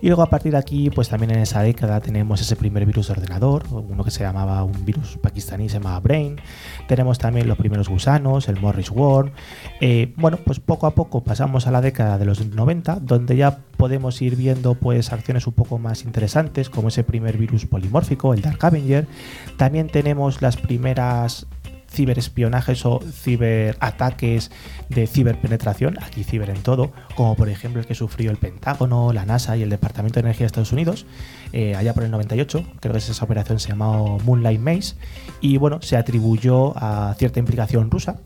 [0.00, 3.08] Y luego a partir de aquí, pues también en esa década tenemos ese primer virus
[3.08, 6.40] de ordenador, uno que se llamaba un virus pakistaní, se llamaba Brain.
[6.86, 9.30] Tenemos también los primeros gusanos, el Morris Worm.
[9.80, 13.58] Eh, bueno, pues poco a poco pasamos a la década de los 90, donde ya
[13.76, 18.42] podemos ir viendo pues acciones un poco más interesantes, como ese primer virus polimórfico, el
[18.42, 19.06] Dark Avenger.
[19.56, 21.46] También tenemos las primeras
[21.94, 24.50] ciberespionajes o ciberataques
[24.88, 29.24] de ciberpenetración, aquí ciber en todo, como por ejemplo el que sufrió el Pentágono, la
[29.24, 31.06] NASA y el Departamento de Energía de Estados Unidos,
[31.52, 34.96] eh, allá por el 98, creo que esa operación se llamó Moonlight Maze,
[35.40, 38.20] y bueno, se atribuyó a cierta implicación rusa,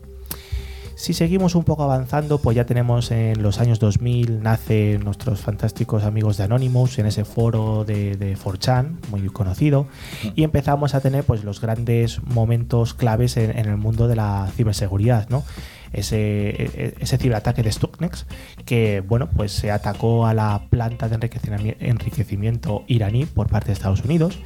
[0.99, 6.03] si seguimos un poco avanzando, pues ya tenemos en los años 2000, nace nuestros fantásticos
[6.03, 9.87] amigos de Anonymous en ese foro de, de 4chan, muy conocido,
[10.35, 15.29] y empezamos a tener pues los grandes momentos claves en, el mundo de la ciberseguridad,
[15.29, 15.45] ¿no?
[15.93, 18.27] Ese, e, ese, ciberataque de Stuxnet
[18.65, 21.15] que bueno pues se atacó a la planta de
[21.79, 24.37] enriquecimiento iraní por parte de Estados Unidos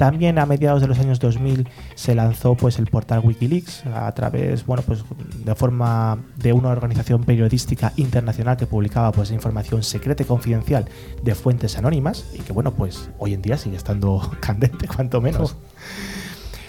[0.00, 4.64] también a mediados de los años 2000 se lanzó pues el portal WikiLeaks a través,
[4.64, 5.04] bueno, pues
[5.44, 10.86] de forma de una organización periodística internacional que publicaba pues información secreta y confidencial
[11.22, 15.54] de fuentes anónimas y que bueno, pues hoy en día sigue estando candente cuanto menos.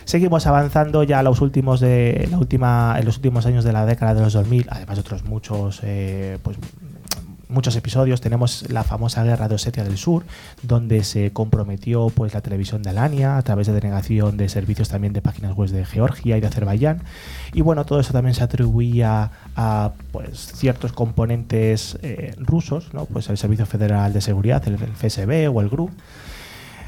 [0.03, 4.13] Seguimos avanzando ya los últimos de la última en los últimos años de la década
[4.13, 6.57] de los 2000, además de otros muchos eh, pues
[7.51, 8.21] muchos episodios.
[8.21, 10.23] Tenemos la famosa guerra de Osetia del Sur,
[10.63, 15.13] donde se comprometió pues, la televisión de Alania a través de denegación de servicios también
[15.13, 17.03] de páginas web de Georgia y de Azerbaiyán.
[17.53, 23.05] Y bueno, todo eso también se atribuía a pues, ciertos componentes eh, rusos, ¿no?
[23.05, 25.91] pues el Servicio Federal de Seguridad, el, el FSB o el GRU.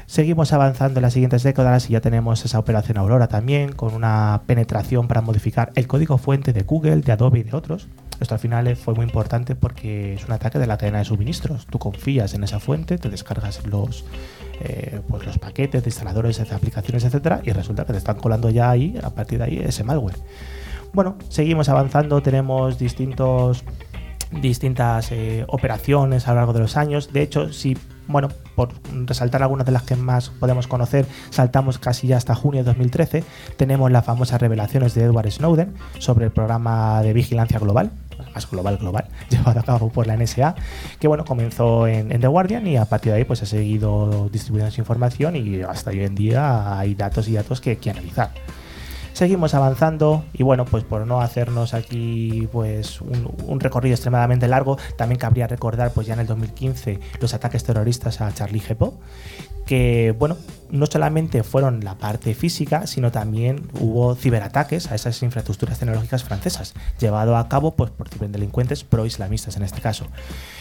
[0.06, 4.42] Seguimos avanzando en las siguientes décadas y ya tenemos esa operación Aurora también, con una
[4.46, 7.88] penetración para modificar el código fuente de Google, de Adobe y de otros.
[8.20, 11.66] Esto al final fue muy importante porque es un ataque de la cadena de suministros.
[11.66, 14.04] Tú confías en esa fuente, te descargas los,
[14.60, 18.50] eh, pues los paquetes de instaladores de aplicaciones, etcétera, y resulta que te están colando
[18.50, 20.16] ya ahí, a partir de ahí, ese malware.
[20.92, 23.64] Bueno, seguimos avanzando, tenemos distintos
[24.40, 27.12] distintas eh, operaciones a lo largo de los años.
[27.12, 28.70] De hecho, si bueno, por
[29.06, 33.24] resaltar algunas de las que más podemos conocer, saltamos casi ya hasta junio de 2013.
[33.56, 37.92] Tenemos las famosas revelaciones de Edward Snowden sobre el programa de vigilancia global,
[38.34, 40.54] más global global, llevado a cabo por la NSA,
[40.98, 44.70] que bueno, comenzó en, The Guardian y a partir de ahí pues ha seguido distribuyendo
[44.70, 48.30] su información y hasta hoy en día hay datos y datos que, que analizar.
[49.12, 54.76] Seguimos avanzando y bueno, pues por no hacernos aquí pues un, un, recorrido extremadamente largo,
[54.96, 58.94] también cabría recordar pues ya en el 2015 los ataques terroristas a Charlie Hebdo,
[59.66, 60.36] que bueno,
[60.70, 66.74] no solamente fueron la parte física, sino también hubo ciberataques a esas infraestructuras tecnológicas francesas,
[66.98, 70.06] llevado a cabo pues, por delincuentes pro-islamistas en este caso.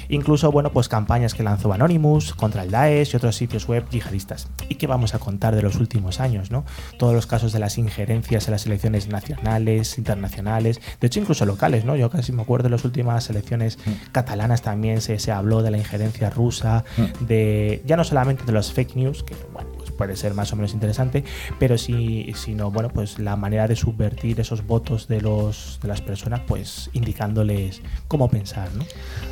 [0.10, 4.48] Incluso, bueno, pues campañas que lanzó Anonymous contra el Daesh y otros sitios web yihadistas.
[4.70, 6.66] ¿Y qué vamos a contar de los últimos años, no?
[6.98, 11.86] Todos los casos de las injerencias en las elecciones nacionales, internacionales, de hecho incluso locales,
[11.86, 11.96] ¿no?
[11.96, 13.80] Yo casi me acuerdo de las últimas elecciones
[14.12, 16.84] catalanas también se, se habló de la injerencia rusa,
[17.20, 20.74] de ya no solamente de los fake news, que bueno, puede ser más o menos
[20.74, 21.24] interesante,
[21.60, 26.02] pero sí, sino bueno, pues la manera de subvertir esos votos de los de las
[26.02, 28.86] personas, pues indicándoles cómo pensar, ¿no?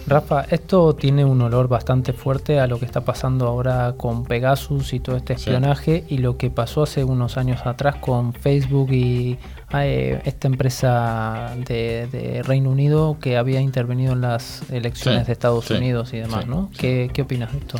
[0.07, 4.93] Rafa, esto tiene un olor bastante fuerte a lo que está pasando ahora con Pegasus
[4.93, 6.15] y todo este espionaje sí.
[6.15, 9.37] y lo que pasó hace unos años atrás con Facebook y
[9.73, 15.33] eh, esta empresa de, de, Reino Unido que había intervenido en las elecciones Sí, de
[15.33, 16.69] Estados sí, Unidos y demás, sí, ¿no?
[16.71, 16.77] sí.
[16.77, 17.77] ¿Qué, ¿Qué opinas de esto?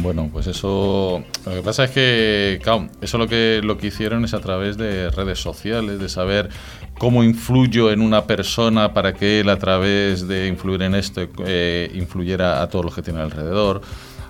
[0.00, 1.24] Bueno, pues eso.
[1.44, 4.76] Lo que pasa es que, claro, eso lo que, lo que hicieron es a través
[4.76, 6.50] de redes sociales, de saber
[6.98, 11.90] cómo influyo en una persona para que él, a través de influir en esto, eh,
[11.94, 13.80] influyera a todos los que tiene alrededor.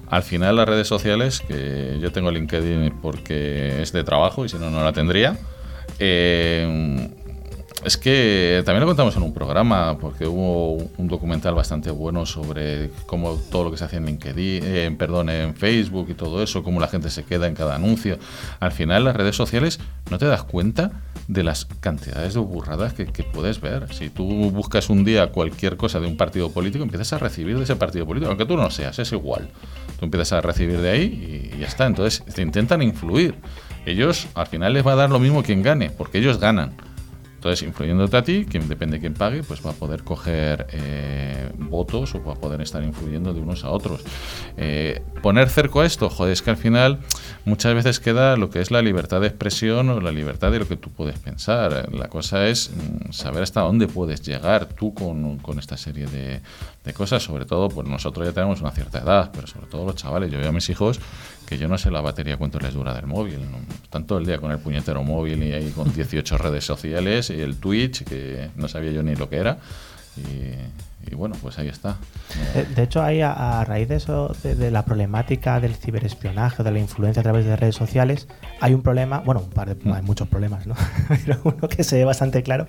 [0.09, 4.57] Al final, las redes sociales, que yo tengo LinkedIn porque es de trabajo y si
[4.57, 5.39] no, no la tendría.
[5.99, 7.11] Eh,
[7.85, 12.91] es que también lo contamos en un programa, porque hubo un documental bastante bueno sobre
[13.07, 16.63] cómo todo lo que se hace en LinkedIn, eh, perdón, en Facebook y todo eso,
[16.63, 18.19] cómo la gente se queda en cada anuncio.
[18.59, 19.79] Al final, las redes sociales
[20.11, 20.91] no te das cuenta
[21.29, 23.93] de las cantidades de burradas que, que, puedes ver.
[23.95, 27.65] Si tú buscas un día cualquier cosa de un partido político, empiezas a recibir de
[27.65, 29.51] ese partido político, aunque tú no seas, es igual.
[29.99, 31.87] Tú empiezas a recibir de ahí y ya está.
[31.87, 33.37] Entonces te intentan influir.
[33.87, 36.88] Ellos al final les va a dar lo mismo quien gane, porque ellos ganan.
[37.49, 41.51] Entonces, influyéndote a ti, quien depende de quién pague, pues va a poder coger eh,
[41.57, 44.03] votos o va a poder estar influyendo de unos a otros.
[44.59, 46.99] Eh, poner cerco a esto, joder, es que al final
[47.47, 50.69] muchas veces queda lo que es la libertad de expresión o la libertad de lo
[50.69, 51.91] que tú puedes pensar.
[51.91, 56.43] La cosa es mm, saber hasta dónde puedes llegar tú con, con esta serie de,
[56.85, 57.23] de, cosas.
[57.23, 60.31] Sobre todo, pues nosotros ya tenemos una cierta edad, pero sobre todo los chavales.
[60.31, 61.01] Yo veo a mis hijos
[61.49, 63.39] que yo no sé la batería cuánto les dura del móvil.
[63.83, 67.38] Están todo el día con el puñetero móvil y ahí con 18 redes sociales y
[67.41, 69.59] el Twitch, que no sabía yo ni lo que era.
[70.17, 71.97] Y, y bueno, pues ahí está.
[72.55, 76.63] De, de hecho, ahí a, a, raíz de eso, de, de, la problemática del ciberespionaje,
[76.63, 78.29] de la influencia a través de redes sociales,
[78.61, 80.75] hay un problema, bueno, un par de, hay muchos problemas, ¿no?
[81.09, 82.67] Pero uno que se ve bastante claro,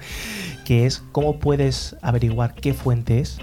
[0.65, 3.39] que es cómo puedes averiguar qué fuente es,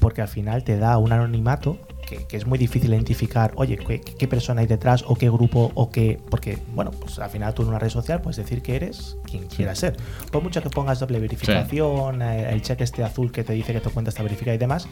[0.00, 4.00] porque al final te da un anonimato que, que, es muy difícil identificar, oye, ¿qué,
[4.00, 6.18] qué, persona hay detrás o qué grupo o qué.
[6.30, 9.46] Porque, bueno, pues al final tú en una red social puedes decir que eres quien
[9.46, 9.96] quieras ser.
[10.30, 12.26] Por mucho que pongas doble verificación, sí.
[12.26, 14.86] el check este azul que te dice que tu cuenta está verificada y demás,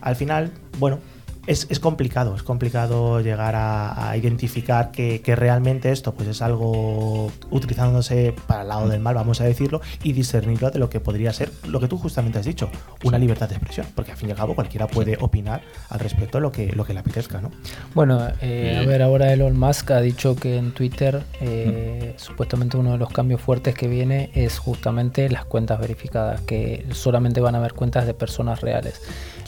[0.00, 0.98] al final, bueno,
[1.46, 6.42] es, es, complicado, es complicado llegar a, a identificar que, que, realmente esto pues es
[6.42, 11.00] algo utilizándose para el lado del mal, vamos a decirlo, y discernirlo de lo que
[11.00, 12.70] podría ser lo que tú justamente has dicho,
[13.04, 16.40] una libertad de expresión, porque al fin y al cabo cualquiera puede opinar al respecto
[16.40, 17.50] lo que, lo que le apetezca, ¿no?
[17.94, 22.92] Bueno, eh, a ver, ahora Elon Musk ha dicho que en Twitter eh, supuestamente uno
[22.92, 27.58] de los cambios fuertes que viene es justamente las cuentas verificadas, que solamente van a
[27.58, 29.00] haber cuentas de personas reales.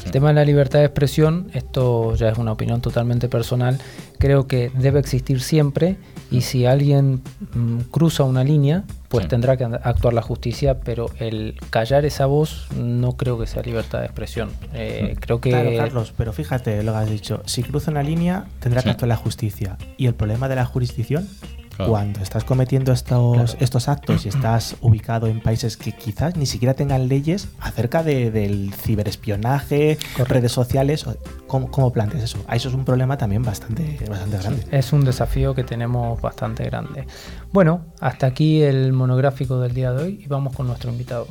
[0.06, 3.78] El tema de la libertad de expresión, esto ya es una opinión totalmente personal,
[4.18, 5.96] creo que debe existir siempre
[6.30, 7.22] y si alguien
[7.54, 9.28] mm, cruza una línea, pues Sí.
[9.30, 13.98] tendrá que actuar la justicia, pero el callar esa voz no creo que sea libertad
[14.00, 14.50] de expresión.
[14.74, 15.20] Eh, Mm.
[15.20, 15.50] creo que...
[15.50, 17.42] Claro, Carlos, pero fíjate lo que has dicho.
[17.46, 18.84] Si cruza una línea, tendrá Sí.
[18.86, 19.76] que actuar la justicia.
[19.96, 21.28] ¿Y el problema de la jurisdicción?
[21.76, 21.90] Claro.
[21.90, 23.52] Cuando estás cometiendo estos, Claro.
[23.60, 28.30] estos actos y estás ubicado en países que quizás ni siquiera tengan leyes acerca de-
[28.30, 30.34] del ciberespionaje, Correcto.
[30.34, 31.04] redes sociales,
[31.46, 32.38] ¿cómo, cómo planteas eso?
[32.50, 34.64] Eso es un problema también bastante, bastante grande.
[34.70, 37.06] Es un desafío que tenemos bastante grande.
[37.52, 41.26] Bueno, hasta aquí el monográfico del día de hoy y vamos con nuestro invitado.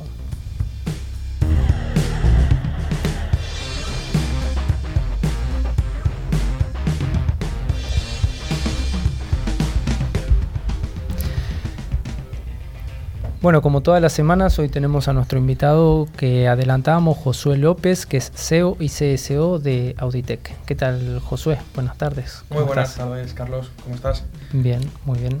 [13.42, 18.16] Bueno, como todas las semanas, hoy tenemos a nuestro invitado que adelantábamos, Josué López, que
[18.16, 20.52] es CEO y CSO de Auditec.
[20.64, 21.58] ¿Qué tal, Josué?
[21.74, 22.42] Buenas tardes.
[22.48, 23.06] Muy ¿Cómo buenas estás?
[23.06, 23.70] tardes, Carlos.
[23.82, 24.24] ¿Cómo estás?
[24.52, 25.40] Bien, muy bien.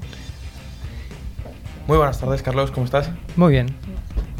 [1.88, 2.70] Muy buenas tardes, Carlos.
[2.70, 3.10] ¿Cómo estás?
[3.34, 3.74] Muy bien.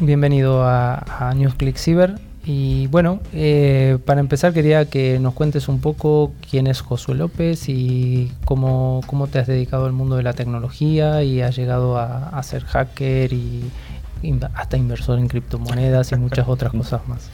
[0.01, 0.99] Bienvenido a,
[1.31, 2.17] a NewsClick Cyber.
[2.49, 7.69] Y bueno, eh, para empezar quería que nos cuentes un poco quién es Josué López
[7.69, 12.41] y cómo, cómo te has dedicado al mundo de la tecnología y has llegado a,
[12.45, 13.69] ser hacker y
[14.55, 17.29] hasta inversor en criptomonedas y muchas otras cosas más.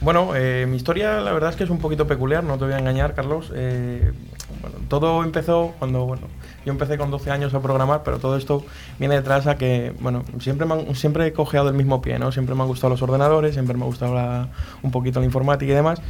[0.00, 2.72] Bueno, eh, mi historia la verdad es que es un poquito peculiar, no te voy
[2.72, 3.52] a engañar, Carlos.
[3.54, 4.12] Eh,
[4.62, 6.22] bueno, todo empezó cuando, bueno,
[6.64, 8.64] yo empecé con 12 años a programar, pero todo esto
[8.98, 12.32] viene detrás a que, bueno, siempre, siempre he cojeado el mismo pie, ¿no?
[12.32, 14.48] Siempre me han gustado los ordenadores, siempre me ha gustado
[14.82, 16.00] un poquito la informática y demás,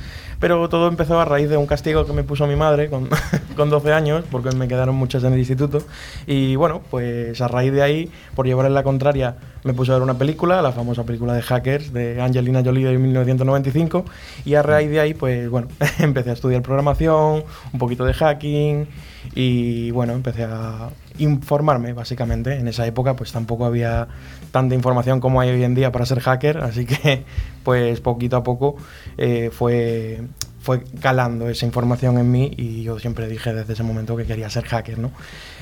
[0.40, 3.08] pero todo empezó a raíz de un castigo que me puso mi madre con,
[3.56, 5.82] con 12 años, porque me quedaron muchas en el instituto,
[6.26, 10.02] y bueno, pues a raíz de ahí, por llevarle la contraria, me puse a ver
[10.02, 14.04] una película, la famosa película de Hackers de Angelina Jolie de 1995
[14.44, 18.86] y a raíz de ahí pues bueno, empecé a estudiar programación, un poquito de hacking
[19.34, 22.56] y bueno, empecé a informarme básicamente.
[22.58, 24.06] En esa época pues tampoco había
[24.50, 27.24] tanta información como hay hoy en día para ser hacker, así que
[27.64, 28.76] pues poquito a poco
[29.16, 30.20] eh, fue
[30.64, 34.48] fue calando esa información en mí y yo siempre dije desde ese momento que quería
[34.48, 35.10] ser hacker, ¿no?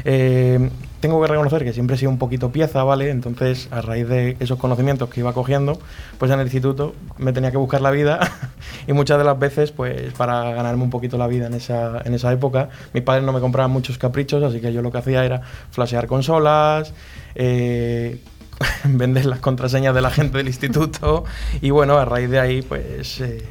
[0.04, 3.10] Eh, tengo que reconocer que siempre he sido un poquito pieza, ¿vale?
[3.10, 5.80] Entonces, a raíz de esos conocimientos que iba cogiendo,
[6.18, 8.20] pues en el instituto me tenía que buscar la vida
[8.86, 12.14] y muchas de las veces, pues para ganarme un poquito la vida en esa, en
[12.14, 15.24] esa época, mis padres no me compraban muchos caprichos, así que yo lo que hacía
[15.24, 15.42] era
[15.72, 16.94] flashear consolas,
[17.34, 18.20] eh,
[18.84, 21.24] vender las contraseñas de la gente del instituto
[21.60, 23.42] y bueno, a raíz de ahí pues eh,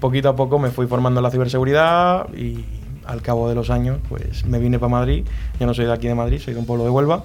[0.00, 2.64] poquito a poco me fui formando en la ciberseguridad y
[3.06, 5.24] al cabo de los años pues me vine para Madrid,
[5.58, 7.24] yo no soy de aquí de Madrid, soy de un pueblo de Huelva.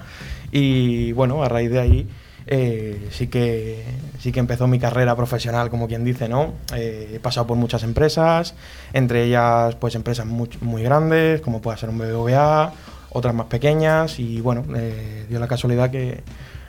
[0.51, 2.07] Y bueno, a raíz de ahí
[2.45, 3.83] eh, sí que
[4.19, 6.53] sí que empezó mi carrera profesional, como quien dice, ¿no?
[6.75, 8.55] Eh, he pasado por muchas empresas,
[8.93, 12.73] entre ellas pues empresas muy, grandes, como puede ser un BBVA,
[13.11, 14.19] otras más pequeñas.
[14.19, 16.23] Y bueno, eh, dio la casualidad que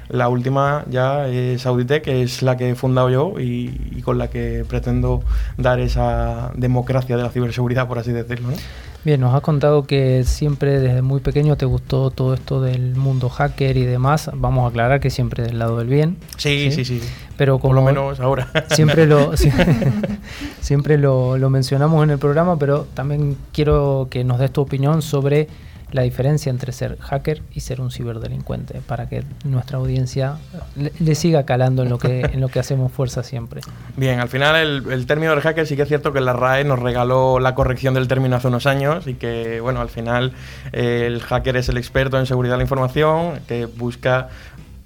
[0.08, 4.18] la última ya es Auditec, que es la que he fundado yo y, y con
[4.18, 5.22] la que pretendo
[5.56, 8.50] dar esa democracia de la ciberseguridad, por así decirlo.
[8.50, 8.56] ¿no?
[9.04, 13.28] Bien, nos has contado que siempre desde muy pequeño te gustó todo esto del mundo
[13.28, 14.30] hacker y demás.
[14.34, 16.16] Vamos a aclarar que siempre del lado del bien.
[16.38, 17.02] Sí, sí, sí.
[17.36, 18.50] Pero como Por lo menos ahora.
[18.70, 19.52] siempre lo sie-
[20.60, 25.02] siempre lo, lo mencionamos en el programa, pero también quiero que nos des tu opinión
[25.02, 25.48] sobre
[25.94, 30.38] la diferencia entre ser hacker y ser un ciberdelincuente, para que nuestra audiencia
[30.74, 33.60] le, siga calando en lo que en lo que hacemos fuerza siempre.
[33.96, 36.64] Bien, al final el, el término del hacker sí que es cierto que la RAE
[36.64, 40.32] nos regaló la corrección del término hace unos años y que, bueno, al final
[40.72, 44.30] eh, el hacker es el experto en seguridad de la información que busca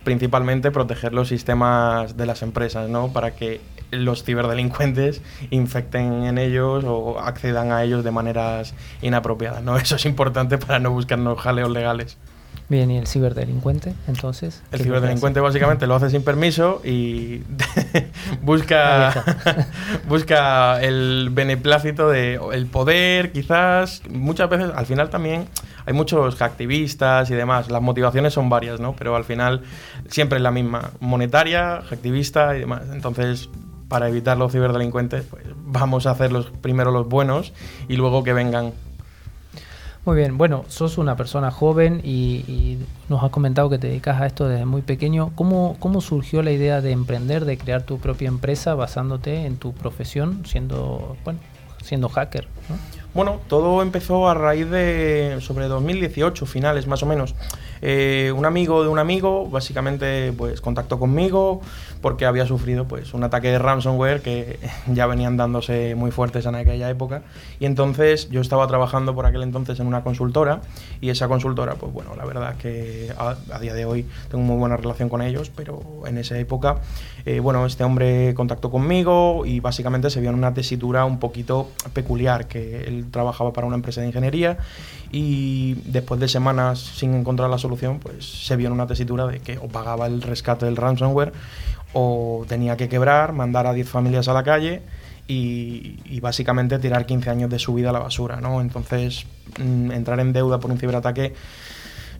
[0.04, 3.14] principalmente proteger los sistemas de las empresas, ¿no?
[3.14, 9.76] Para que los ciberdelincuentes infecten en ellos o accedan a ellos de maneras inapropiadas, ¿no?
[9.78, 12.16] Eso es importante para no buscarnos jaleos legales.
[12.70, 14.62] Bien, y el ciberdelincuente, entonces.
[14.70, 17.42] El ¿qué es lo que ciberdelincuente básicamente lo hace sin permiso y
[18.42, 19.24] busca,
[20.08, 24.02] busca el beneplácito de el poder, quizás.
[24.10, 25.48] Muchas veces, al final también
[25.86, 27.70] hay muchos activistas y demás.
[27.70, 28.94] Las motivaciones son varias, ¿no?
[28.94, 29.62] Pero al final
[30.08, 32.82] siempre es la misma: monetaria, activista y demás.
[32.92, 33.48] Entonces,
[33.88, 37.52] para evitar los ciberdelincuentes, pues vamos a hacer los, primero los buenos
[37.88, 38.72] y luego que vengan
[40.04, 42.78] Muy bien, bueno, sos una persona joven y, y
[43.08, 45.32] nos has comentado que te dedicas a esto desde muy pequeño.
[45.34, 49.72] ¿Cómo, ¿Cómo surgió la idea de emprender, de crear tu propia empresa basándote en tu
[49.72, 51.40] profesión, siendo, bueno,
[51.82, 52.46] siendo hacker?
[52.68, 52.76] ¿no?
[53.14, 57.34] Bueno, todo empezó a raíz de sobre 2018, finales más o menos.
[57.82, 61.60] Eh, un amigo de un amigo básicamente pues contactó conmigo
[62.00, 64.58] porque había sufrido pues un ataque de ransomware que
[64.92, 67.22] ya venían dándose muy fuertes en aquella época.
[67.60, 70.60] Y entonces yo estaba trabajando por aquel entonces en una consultora
[71.00, 74.56] y esa consultora pues bueno la verdad es que a, día de hoy tengo muy
[74.56, 76.78] buena relación con ellos pero en esa época
[77.26, 81.70] eh, bueno este hombre contactó conmigo y básicamente se vio en una tesitura un poquito
[81.92, 84.58] peculiar que él trabajaba para una empresa de ingeniería
[85.10, 89.40] y después de semanas sin encontrar la solución, pues se vio en una tesitura de
[89.40, 91.32] que o pagaba el rescate del ransomware
[91.92, 94.82] o tenía que quebrar, mandar a 10 familias a la calle
[95.26, 98.60] y, básicamente tirar 15 años de su vida a la basura, ¿no?
[98.60, 99.26] Entonces,
[99.58, 101.34] mm, entrar en deuda por un ciberataque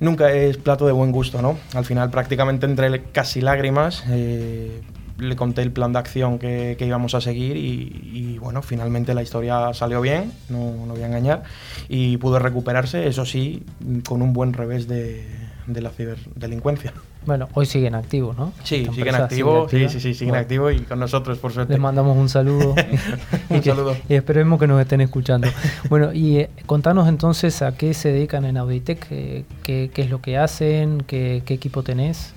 [0.01, 1.59] nunca es plato de buen gusto, ¿no?
[1.74, 4.80] Al final prácticamente entre casi lágrimas eh,
[5.18, 9.72] le conté el plan de acción que, íbamos a seguir y, bueno, finalmente la historia
[9.74, 11.42] salió bien, no, no voy a engañar,
[11.88, 13.64] y pudo recuperarse, eso sí,
[14.06, 15.26] con un buen revés de,
[15.66, 16.92] la ciberdelincuencia.
[17.26, 18.52] Bueno, hoy siguen activos, ¿no?
[18.62, 21.74] Sí, siguen activos, sí, sí, sí, siguen activos y con nosotros, por suerte.
[21.74, 22.74] Les mandamos un saludo.
[23.50, 23.96] un saludo.
[24.08, 25.48] Y esperemos que nos estén escuchando.
[25.90, 30.22] bueno, y eh, contanos entonces a qué se dedican en Auditec, qué, qué, es lo
[30.22, 32.32] que hacen, qué, qué equipo tenés.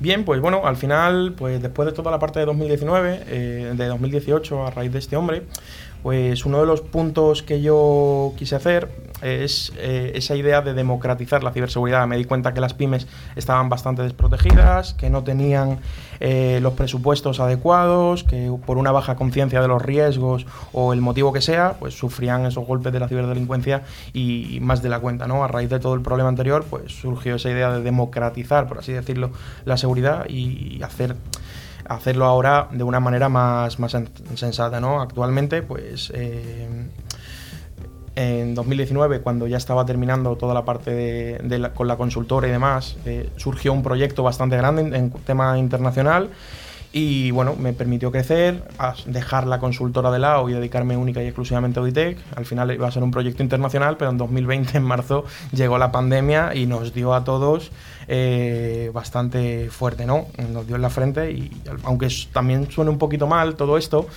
[0.00, 3.86] Bien, pues bueno, al final, pues después de toda la parte de 2019, eh, de
[3.86, 5.42] 2018, a raíz de este hombre,
[6.02, 8.88] pues uno de los puntos que yo quise hacer
[9.22, 12.06] es eh, esa idea de democratizar la ciberseguridad.
[12.06, 15.78] Me di cuenta que las pymes estaban bastante desprotegidas, que no tenían
[16.20, 21.32] eh, los presupuestos adecuados, que por una baja conciencia de los riesgos o el motivo
[21.32, 23.82] que sea, pues sufrían esos golpes de la ciberdelincuencia
[24.12, 25.26] y, más de la cuenta.
[25.26, 25.44] ¿no?
[25.44, 28.92] A raíz de todo el problema anterior, pues surgió esa idea de democratizar, por así
[28.92, 29.30] decirlo,
[29.64, 31.16] la seguridad y hacer
[31.90, 33.96] hacerlo ahora de una manera más, más
[34.36, 35.00] sensata, ¿no?
[35.00, 36.68] Actualmente, pues eh,
[38.14, 42.96] en 2019, cuando ya estaba terminando toda la parte de, con la consultora y demás,
[43.06, 46.30] eh, surgió un proyecto bastante grande en, tema internacional
[46.92, 48.64] y bueno, me permitió crecer,
[49.06, 52.18] dejar la consultora de lado y dedicarme única y exclusivamente a Auditec.
[52.34, 55.92] Al final iba a ser un proyecto internacional, pero en 2020, en marzo, llegó la
[55.92, 57.70] pandemia y nos dio a todos
[58.08, 60.26] eh, bastante fuerte, ¿no?
[60.52, 61.50] Nos dio en la frente y
[61.84, 64.08] aunque también suene un poquito mal todo esto,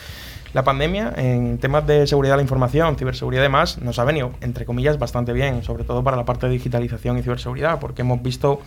[0.54, 4.32] la pandemia en temas de seguridad de la información, ciberseguridad y demás, nos ha venido,
[4.42, 8.22] entre comillas, bastante bien, sobre todo para la parte de digitalización y ciberseguridad, porque hemos
[8.22, 8.62] visto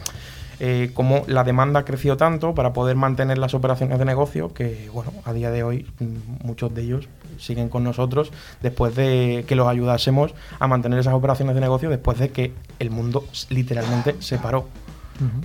[0.60, 4.88] eh, cómo la demanda ha crecido tanto para poder mantener las operaciones de negocio que,
[4.92, 8.32] bueno, a día de hoy mm, muchos de ellos siguen con nosotros
[8.62, 12.90] después de que los ayudásemos a mantener esas operaciones de negocio después de que el
[12.90, 14.66] mundo literalmente se paró.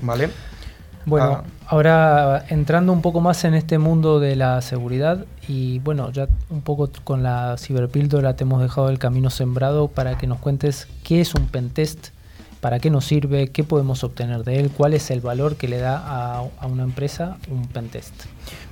[0.01, 0.29] ¿Vale?
[1.05, 1.43] Bueno, ah.
[1.67, 6.61] ahora entrando un poco más en este mundo de la seguridad y bueno, ya un
[6.61, 11.21] poco con la ciberpíldora te hemos dejado el camino sembrado para que nos cuentes qué
[11.21, 12.09] es un pentest,
[12.61, 15.79] para qué nos sirve, qué podemos obtener de él, cuál es el valor que le
[15.79, 18.13] da a, una empresa un pentest.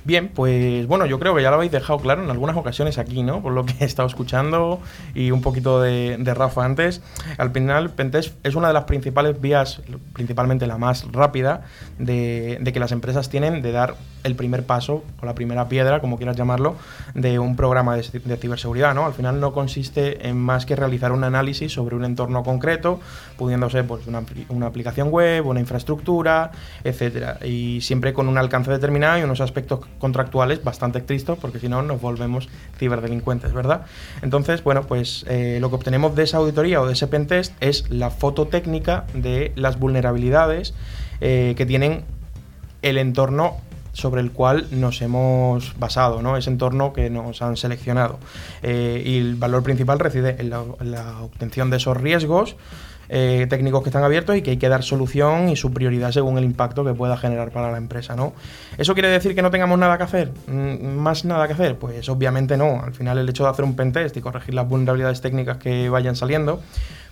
[0.04, 3.22] Bien, pues bueno, yo creo que ya lo habéis dejado claro en algunas ocasiones aquí,
[3.22, 3.42] ¿no?
[3.42, 4.80] Por lo que he estado escuchando
[5.14, 7.02] y un poquito de, Rafa antes.
[7.38, 11.62] Al final, Pentest es una de las principales vías, principalmente la más rápida,
[11.98, 16.16] de, que las empresas tienen de dar el primer paso o la primera piedra, como
[16.16, 16.76] quieras llamarlo,
[17.14, 19.06] de un programa de, ciberseguridad, ¿no?
[19.06, 23.00] Al final no consiste en más que realizar un análisis sobre un entorno concreto,
[23.36, 26.52] pudiendo ser pues, una, una aplicación web, una infraestructura,
[26.84, 29.59] etcétera, y siempre con un alcance determinado y unos aspectos
[29.98, 32.48] contractuales bastante estrictos, porque si no nos volvemos
[32.78, 33.86] ciberdelincuentes, ¿verdad?
[34.22, 37.90] Entonces, bueno, pues eh, lo que obtenemos de esa auditoría o de ese pentest es
[37.90, 40.74] la foto técnica de las vulnerabilidades
[41.20, 42.04] eh, que tienen
[42.82, 43.56] el entorno
[43.92, 46.36] sobre el cual nos hemos basado, ¿no?
[46.36, 48.18] ese entorno que nos han seleccionado.
[48.62, 52.56] Eh, y el valor principal reside en la obtención de esos riesgos
[53.12, 56.38] eh, técnicos que están abiertos y que hay que dar solución y su prioridad según
[56.38, 58.32] el impacto que pueda generar para la empresa, ¿no?
[58.78, 60.30] ¿Eso quiere decir que no tengamos nada que hacer?
[60.46, 61.76] Mm, ¿Más nada que hacer?
[61.76, 62.80] Pues obviamente no.
[62.84, 66.14] Al final el hecho de hacer un pentest y corregir las vulnerabilidades técnicas que vayan
[66.14, 66.60] saliendo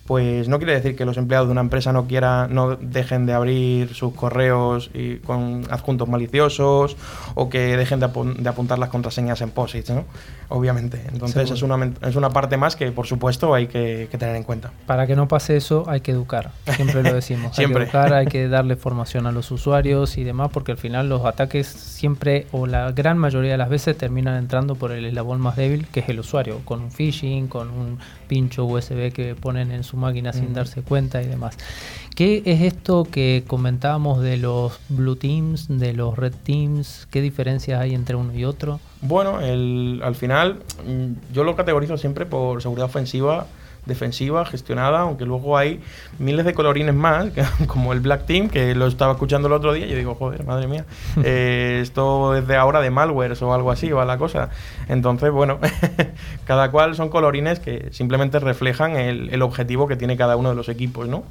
[0.08, 3.34] pues no quiere decir que los empleados de una empresa no quiera, no dejen de
[3.34, 6.96] abrir sus correos y con adjuntos maliciosos
[7.34, 10.06] o que dejen de, apuntar las contraseñas en POSITs, ¿no?
[10.48, 11.04] Obviamente.
[11.12, 14.72] Entonces es una, es una parte más que, por supuesto, hay que, tener en cuenta.
[14.86, 16.52] Para que no pase eso, hay que educar.
[16.74, 17.54] Siempre lo decimos.
[17.54, 17.84] siempre.
[17.84, 21.10] Hay que educar, hay que darle formación a los usuarios y demás, porque al final
[21.10, 25.38] los ataques siempre, o la gran mayoría de las veces, terminan entrando por el eslabón
[25.38, 27.98] más débil, que es el usuario, con un phishing, con un
[28.28, 31.56] pincho USB que ponen en su máquina sin darse cuenta y demás.
[32.14, 37.06] ¿Qué es esto que comentábamos de los blue teams, de los red teams?
[37.10, 38.80] ¿Qué diferencias hay entre uno y otro?
[39.02, 43.46] Bueno, el, al final mm, yo lo categorizo siempre por seguridad ofensiva
[43.88, 45.80] defensiva, gestionada, aunque luego hay
[46.20, 47.26] miles de colorines más,
[47.66, 50.44] como el Black Team, que lo estaba escuchando el otro día y yo digo, joder,
[50.44, 50.84] madre mía,
[51.24, 54.50] eh, esto es de ahora de malwares o algo así, va la cosa.
[54.88, 55.58] Entonces, bueno,
[56.44, 60.68] cada cual son colorines que simplemente reflejan el, objetivo que tiene cada uno de los
[60.68, 61.22] equipos, ¿no?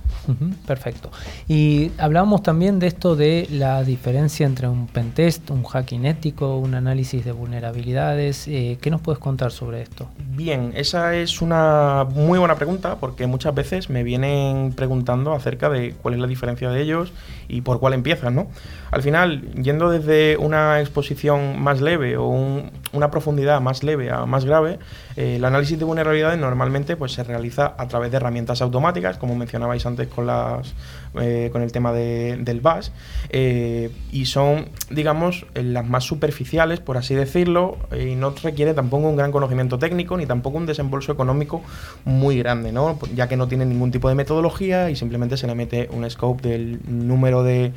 [0.66, 1.12] perfecto.
[1.48, 6.74] Y hablábamos también de esto de la diferencia entre un pentest, un hacking ético, un
[6.74, 8.48] análisis de vulnerabilidades.
[8.48, 10.08] Eh, ¿Qué nos puedes contar sobre esto?
[10.18, 15.94] Bien, esa es una muy buena pregunta porque muchas veces me vienen preguntando acerca de
[16.02, 17.14] cuál es la diferencia de ellos
[17.48, 18.48] y por cuál empiezan, ¿no?
[18.92, 24.46] Al final, yendo desde una exposición más leve o una profundidad más leve a más
[24.46, 24.80] grave,
[25.18, 29.36] eh, el análisis de vulnerabilidades normalmente pues, se realiza a través de herramientas automáticas, como
[29.36, 30.74] mencionabais antes con, las,
[31.20, 32.92] eh, con el tema del BAS,
[33.30, 39.18] eh, y son, digamos, las más superficiales, por así decirlo, y no requiere tampoco un
[39.18, 41.62] gran conocimiento técnico ni tampoco un desembolso económico
[42.06, 42.98] muy grande, ¿no?
[43.16, 46.48] ya que no tiene ningún tipo de metodología y simplemente se le mete un scope
[46.48, 47.74] del número de,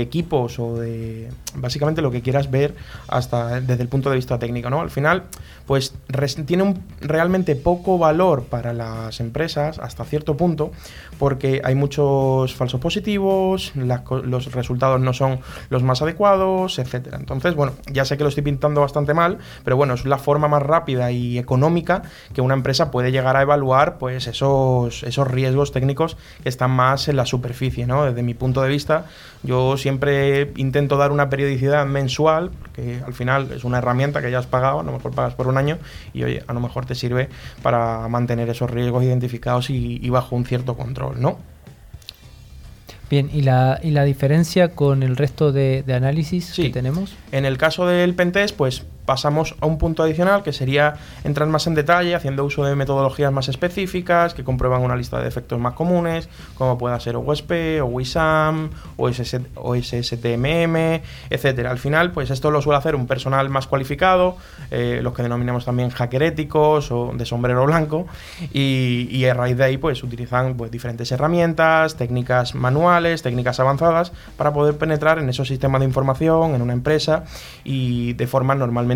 [0.00, 2.74] equipos o de básicamente lo que quieras ver
[3.08, 4.80] hasta desde el punto de vista técnico, ¿no?
[4.80, 5.24] Al final,
[5.66, 5.94] pues
[6.46, 10.72] tiene realmente poco valor para las empresas hasta cierto punto
[11.18, 15.40] porque hay muchos falsos positivos, los resultados no son
[15.70, 17.18] los más adecuados, etcétera.
[17.18, 20.48] Entonces, bueno, ya sé que lo estoy pintando bastante mal, pero bueno, es la forma
[20.48, 25.72] más rápida y económica que una empresa puede llegar a evaluar pues esos, esos riesgos
[25.72, 28.04] técnicos que están más en la superficie, ¿no?
[28.04, 28.83] Desde mi punto de vista,
[29.42, 34.38] yo siempre intento dar una periodicidad mensual, que al final es una herramienta que ya
[34.38, 35.78] has pagado, a lo mejor pagas por un año
[36.12, 37.28] y oye, a lo mejor te sirve
[37.62, 41.38] para mantener esos riesgos identificados y, bajo un cierto control, ¿no?
[43.10, 47.14] Bien, ¿y la, y la diferencia con el resto de, análisis que tenemos?
[47.32, 50.94] En el caso del pentest, pues pasamos a un punto adicional que sería
[51.24, 55.28] entrar más en detalle haciendo uso de metodologías más específicas que comprueban una lista de
[55.28, 57.52] efectos más comunes como pueda ser OWASP
[57.82, 61.70] o WISAM o, SSTMM, etcétera.
[61.70, 64.36] Al final, pues esto lo suele hacer un personal más cualificado,
[64.70, 68.06] eh, los que denominamos también hackeréticos o de sombrero blanco
[68.52, 74.52] y, a raíz de ahí pues utilizan pues, diferentes herramientas, técnicas manuales, técnicas avanzadas para
[74.52, 77.24] poder penetrar en esos sistemas de información en una empresa
[77.64, 78.93] y de forma normalmente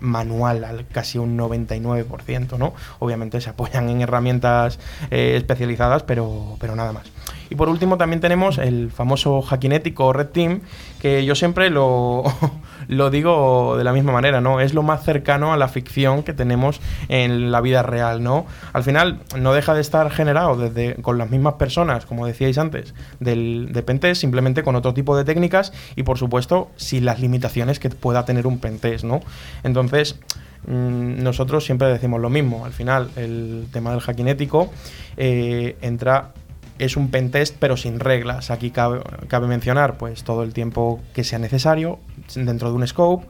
[0.00, 2.74] manual al casi un 99%, ¿no?
[2.98, 4.78] Obviamente se apoyan en herramientas
[5.10, 7.04] eh, especializadas, pero, pero nada más.
[7.50, 10.60] Y por último también tenemos el famoso hackinético Red Team,
[11.00, 12.24] que yo siempre lo,
[12.88, 14.60] lo digo de la misma manera, ¿no?
[14.60, 18.46] Es lo más cercano a la ficción que tenemos en la vida real, ¿no?
[18.72, 22.94] Al final no deja de estar generado desde con las mismas personas, como decíais antes,
[23.20, 27.78] del, de Pentest, simplemente con otro tipo de técnicas y por supuesto sin las limitaciones
[27.78, 29.20] que pueda tener un Pentest, ¿no?
[29.62, 30.18] Entonces
[30.66, 32.64] mm, nosotros siempre decimos lo mismo.
[32.64, 34.70] Al final, el tema del hackinético
[35.16, 36.32] eh, entra
[36.78, 38.50] es un pentest pero sin reglas.
[38.50, 39.00] Aquí cabe,
[39.46, 41.98] mencionar pues todo el tiempo que sea necesario
[42.34, 43.26] dentro de un scope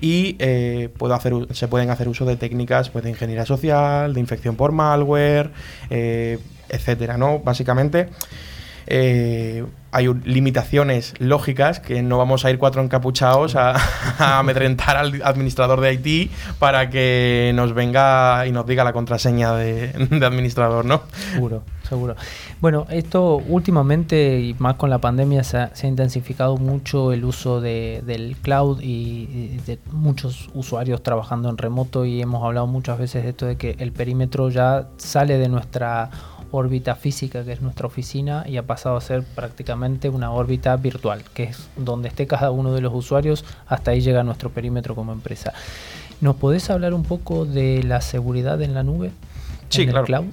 [0.00, 4.20] y eh, puedo hacer, se pueden hacer uso de técnicas pues, de ingeniería social, de
[4.20, 5.50] infección por malware,
[5.90, 7.40] eh, etcétera, ¿no?
[7.40, 8.08] Básicamente
[8.90, 13.76] eh, hay limitaciones lógicas que no vamos a ir cuatro encapuchados a,
[14.38, 19.92] amedrentar al administrador de IT para que nos venga y nos diga la contraseña de,
[20.24, 21.02] administrador, ¿no?
[21.32, 22.16] Seguro, seguro.
[22.60, 28.36] Bueno, esto últimamente y más con la pandemia se ha, intensificado mucho el uso del
[28.42, 33.46] cloud y, de muchos usuarios trabajando en remoto y hemos hablado muchas veces de esto
[33.46, 36.10] de que el perímetro ya sale de nuestra
[36.50, 41.22] órbita física que es nuestra oficina y ha pasado a ser prácticamente una órbita virtual,
[41.34, 45.12] que es donde esté cada uno de los usuarios, hasta ahí llega nuestro perímetro como
[45.12, 45.52] empresa.
[46.20, 49.12] ¿Nos podés hablar un poco de la seguridad en la nube?
[49.68, 50.06] Sí, claro.
[50.06, 50.26] cloud?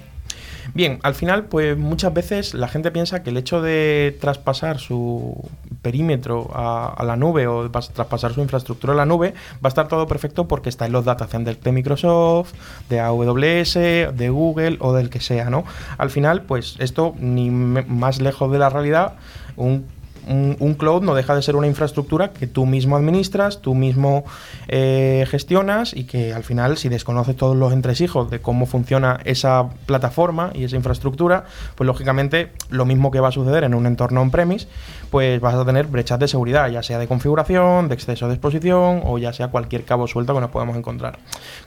[0.75, 5.49] Bien, al final, pues muchas veces la gente piensa que el hecho de traspasar su
[5.81, 10.05] perímetro a, la nube o traspasar su infraestructura a la nube va a estar todo
[10.05, 12.55] perfecto porque está en los datacenters de Microsoft,
[12.89, 15.63] de AWS, de Google o del que sea, ¿no?
[15.97, 19.13] Al final, pues esto ni más lejos de la realidad,
[19.55, 19.85] un
[20.27, 24.25] un, cloud no deja de ser una infraestructura que tú mismo administras, tú mismo
[24.67, 29.69] eh, gestionas y que al final, si desconoces todos los entresijos de cómo funciona esa
[29.85, 31.45] plataforma y esa infraestructura,
[31.75, 34.67] pues lógicamente lo mismo que va a suceder en un entorno on-premise,
[35.15, 38.99] pues vas a tener brechas de seguridad, ya sea de configuración, de exceso de exposición
[39.05, 41.19] o ya sea cualquier cabo suelto que nos podamos encontrar.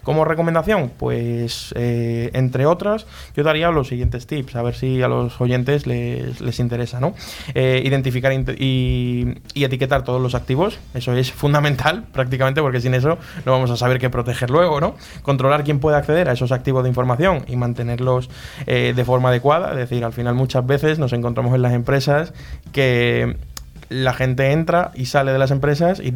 [0.03, 5.09] Como recomendación, pues eh, entre otras, yo daría los siguientes tips, a ver si a
[5.09, 7.15] los oyentes les, interesa, ¿no?
[7.55, 10.79] Eh, identificar y, etiquetar todos los activos.
[10.93, 14.95] Eso es fundamental prácticamente porque sin eso no vamos a saber qué proteger luego, ¿no?
[15.23, 18.29] Controlar quién puede acceder a esos activos de información y mantenerlos
[18.67, 19.71] eh, de forma adecuada.
[19.71, 22.35] Es decir, al final muchas veces nos encontramos en las empresas
[22.73, 23.38] que
[23.89, 26.15] la gente entra y sale de las empresas y,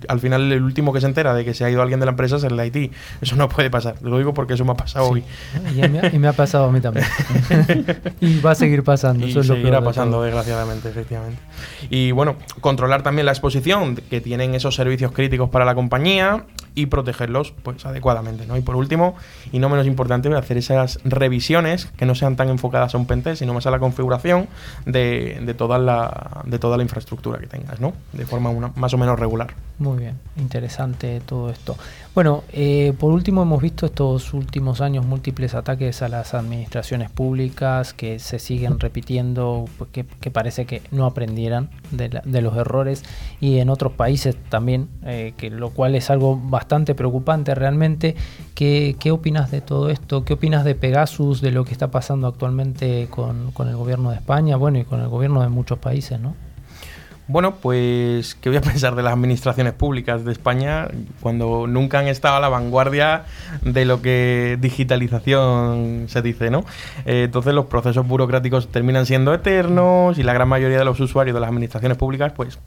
[0.08, 2.10] al final el último que se entera de que se ha ido alguien de la
[2.10, 2.92] empresa es el IT.
[3.20, 3.96] Eso no puede pasar.
[4.02, 5.24] Lo digo porque eso me ha pasado hoy.
[5.74, 7.06] Y me, ha, pasado a mí también.
[8.20, 9.26] y va a seguir pasando.
[9.26, 11.40] Y eso seguirá pasando, desgraciadamente, efectivamente.
[11.90, 16.44] Y bueno, controlar también la exposición que tienen esos servicios críticos para la compañía
[16.74, 18.46] y protegerlos pues adecuadamente.
[18.46, 18.56] ¿no?
[18.56, 19.14] Y por último,
[19.52, 23.38] y no menos importante, hacer esas revisiones que no sean tan enfocadas a un pentest,
[23.40, 24.48] sino más a la configuración
[24.84, 27.92] de, de, toda, la, de toda la infraestructura que tengas, ¿no?
[28.12, 29.54] de forma más o menos regular.
[29.78, 31.76] Muy bien, interesante todo esto.
[32.14, 37.92] Bueno, eh, por último hemos visto estos últimos años múltiples ataques a las administraciones públicas
[37.92, 43.02] que se siguen repitiendo, pues, que, parece que no aprendieran de, de, los errores
[43.40, 48.14] y en otros países también, eh, que lo cual es algo bastante preocupante realmente.
[48.54, 50.24] ¿Qué, ¿Qué, opinas de todo esto?
[50.24, 54.16] ¿Qué opinas de Pegasus, de lo que está pasando actualmente con, con el gobierno de
[54.16, 56.36] España, bueno, y con el gobierno de muchos países, ¿no?
[57.26, 60.88] Bueno, pues, ¿qué voy a pensar de las administraciones públicas de España
[61.20, 63.24] cuando nunca han estado a la vanguardia
[63.62, 66.66] de lo que digitalización se dice, ¿no?
[67.06, 71.34] Eh, entonces los procesos burocráticos terminan siendo eternos y la gran mayoría de los usuarios
[71.34, 72.58] de las administraciones públicas, pues,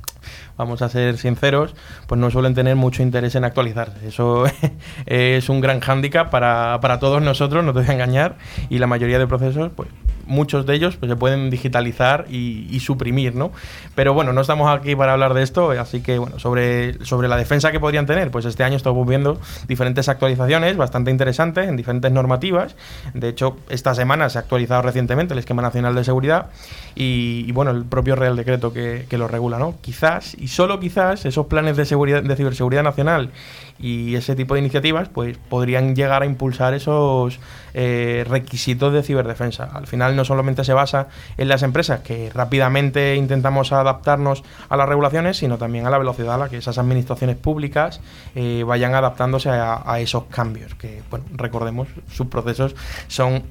[0.57, 1.75] vamos a ser sinceros,
[2.07, 4.07] pues no suelen tener mucho interés en actualizarse.
[4.07, 4.45] Eso
[5.05, 8.37] es un gran hándicap para, para todos nosotros, no te voy a engañar,
[8.69, 9.89] y la mayoría de procesos, pues,
[10.27, 13.51] muchos de ellos pues, se pueden digitalizar y, suprimir, ¿no?
[13.95, 17.35] Pero bueno, no estamos aquí para hablar de esto, así que bueno, sobre, sobre la
[17.35, 22.11] defensa que podrían tener, pues este año estamos viendo diferentes actualizaciones bastante interesantes en diferentes
[22.11, 22.75] normativas.
[23.13, 26.47] De hecho, esta semana se ha actualizado recientemente el Esquema Nacional de Seguridad
[26.95, 29.75] y, bueno, el propio Real Decreto que, que, lo regula, ¿no?
[29.81, 33.31] Quizás, y solo quizás, esos planes de, seguridad, de ciberseguridad nacional
[33.79, 37.39] y ese tipo de iniciativas, pues podrían llegar a impulsar esos
[37.73, 39.65] eh, requisitos de ciberdefensa.
[39.65, 41.07] Al final no solamente se basa
[41.37, 46.35] en las empresas que rápidamente intentamos adaptarnos a las regulaciones, sino también a la velocidad
[46.35, 48.01] a la que esas administraciones públicas
[48.35, 52.75] eh, vayan adaptándose a, esos cambios, que bueno, recordemos, sus procesos
[53.07, 53.43] son,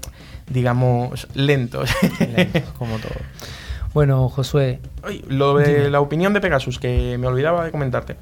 [0.49, 1.91] digamos, lentos.
[2.79, 3.15] como todo.
[3.95, 4.81] Bueno, Josué.
[5.29, 8.17] lo de la opinión de Pegasus, que me olvidaba de comentarte.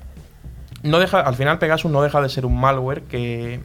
[0.85, 3.61] No deja, al final Pegasus no deja de ser un malware que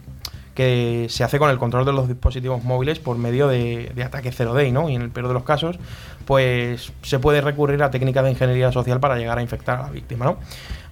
[0.60, 4.30] que se hace con el control de los dispositivos móviles por medio de, de ataque
[4.30, 4.90] 0D, ¿no?
[4.90, 5.80] Y en el peor de los casos,
[6.26, 9.90] pues se puede recurrir a técnicas de ingeniería social para llegar a infectar a la
[9.90, 10.38] víctima, ¿no?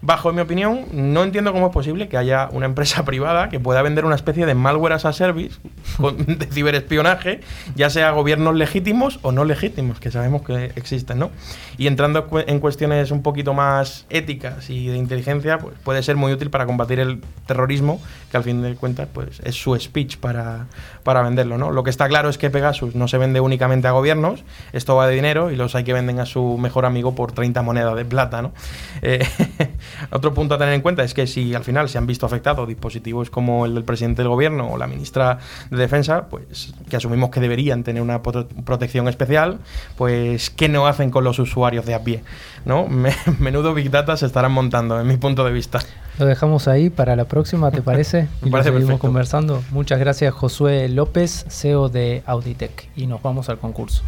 [0.02, 3.82] Bajo mi opinión, no entiendo cómo es posible que haya una empresa privada que pueda
[3.82, 5.60] vender una especie de malware as a service
[6.28, 7.42] de ciberespionaje,
[7.76, 11.32] ya sea gobiernos legítimos o no legítimos, que sabemos que existen, ¿no?
[11.78, 16.32] Y entrando en cuestiones un poquito más éticas y de inteligencia, pues puede ser muy
[16.32, 20.68] útil para combatir el terrorismo, que al fin de cuentas pues es su speech para,
[21.04, 21.72] para venderlo, ¿no?
[21.72, 24.44] Lo que está claro es que Pegasus no se vende únicamente a gobiernos,
[24.74, 27.62] esto va de dinero y los hay que venden a su mejor amigo por 30
[27.64, 28.54] monedas de plata, ¿no?
[29.02, 29.26] Eh,
[30.12, 32.68] Otro punto a tener en cuenta es que si al final se han visto afectados
[32.68, 37.30] dispositivos como el del presidente del gobierno o la ministra de Defensa, pues que asumimos
[37.30, 39.60] que deberían tener una protección especial,
[39.98, 42.24] pues ¿qué no hacen con los usuarios de a pie?
[42.68, 42.88] ¿no?
[43.40, 45.80] menudo Big Data se estarán montando, en mi punto de vista.
[46.20, 48.28] Lo dejamos ahí para la próxima, ¿te parece?
[48.42, 49.64] Me parece seguimos conversando.
[49.72, 52.90] Muchas gracias, Josué López, CEO de Auditech.
[52.96, 54.04] Y nos vamos al concurso.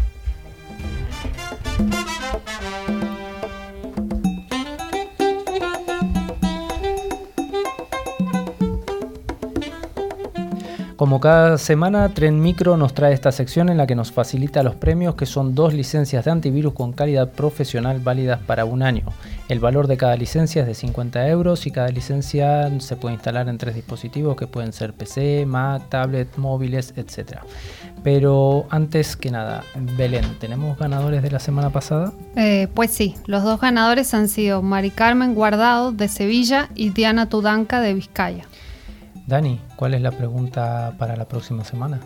[11.00, 14.76] Como cada semana, Tren Micro nos trae esta sección en la que nos facilita los
[14.76, 19.06] premios, que son dos licencias de antivirus con calidad profesional válidas para un año.
[19.48, 23.48] El valor de cada licencia es de 50 euros y cada licencia se puede instalar
[23.48, 27.38] en tres dispositivos que pueden ser PC, Mac, tablet, móviles, etc.
[28.04, 29.64] Pero antes que nada,
[29.96, 32.12] Belén, ¿tenemos ganadores de la semana pasada?
[32.36, 37.30] Eh, pues sí, los dos ganadores han sido Mari Carmen Guardado de Sevilla y Diana
[37.30, 38.44] Tudanca de Vizcaya.
[39.30, 42.00] Dani, ¿cuál es la pregunta para la próxima semana?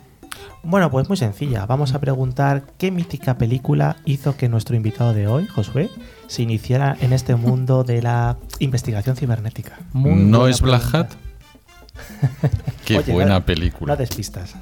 [0.61, 1.65] Bueno, pues muy sencilla.
[1.65, 5.89] Vamos a preguntar qué mítica película hizo que nuestro invitado de hoy, Josué,
[6.27, 9.79] se iniciara en este mundo de la investigación cibernética.
[9.93, 11.07] ¿No es Black Hat?
[12.85, 13.93] qué buena película.
[13.93, 14.55] No despistas.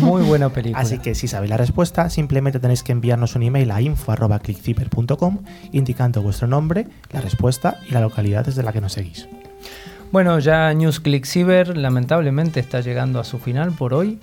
[0.00, 0.82] Muy buena película.
[0.82, 5.38] Así que si sabéis la respuesta, simplemente tenéis que enviarnos un email a info.clickciber.com
[5.72, 9.26] indicando vuestro nombre, la respuesta y la localidad desde la que nos seguís.
[10.14, 14.20] Bueno, ya NewsClick Cyber lamentablemente está llegando a su final por hoy,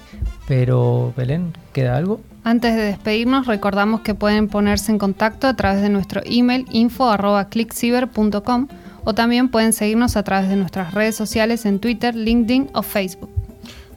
[0.47, 2.21] pero Belén, ¿queda algo?
[2.45, 8.69] Antes de despedirnos, recordamos que pueden ponerse en contacto a través de nuestro email info.clickciber.com
[9.03, 13.30] o también pueden seguirnos a través de nuestras redes sociales en Twitter, LinkedIn o Facebook.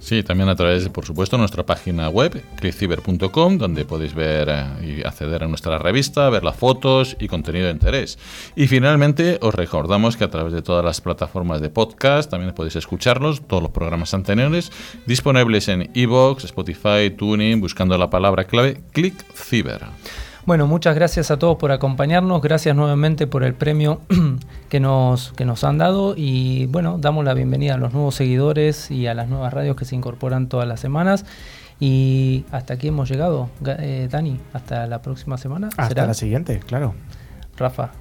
[0.05, 4.99] Sí, también a través, por supuesto, de nuestra página web, clickciber.com, donde podéis ver eh,
[4.99, 8.19] y acceder a nuestra revista, ver las fotos y contenido de interés.
[8.55, 12.77] Y finalmente, os recordamos que a través de todas las plataformas de podcast también podéis
[12.77, 14.71] escucharlos, todos los programas anteriores,
[15.07, 19.87] disponibles en iVoox, Spotify, Tuning, buscando la palabra clave ClickCiber.
[20.47, 24.03] Bueno, muchas gracias a todos por acompañarnos, gracias nuevamente por el premio
[24.68, 28.90] que nos, que nos han dado y bueno, damos la bienvenida a los nuevos seguidores
[28.90, 31.24] y a las nuevas radios que se incorporan todas las semanas.
[31.80, 35.70] Y hasta aquí hemos llegado, eh, Dani, hasta la próxima semana.
[35.78, 36.95] Hasta la siguiente, claro.
[37.57, 37.92] Rafa.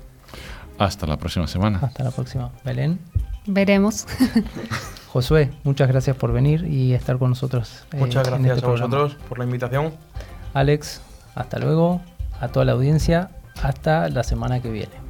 [0.78, 1.80] Hasta la próxima semana.
[1.82, 2.52] Hasta la próxima.
[2.66, 3.00] Belén.
[3.46, 4.06] Veremos.
[5.08, 7.86] Josué, muchas gracias por venir y estar con nosotros.
[7.94, 9.94] Eh, muchas gracias este a vosotros por la invitación.
[10.54, 11.02] Alex,
[11.36, 12.02] hasta luego
[12.44, 13.32] a toda la audiencia.
[13.62, 15.03] Hasta la semana que viene.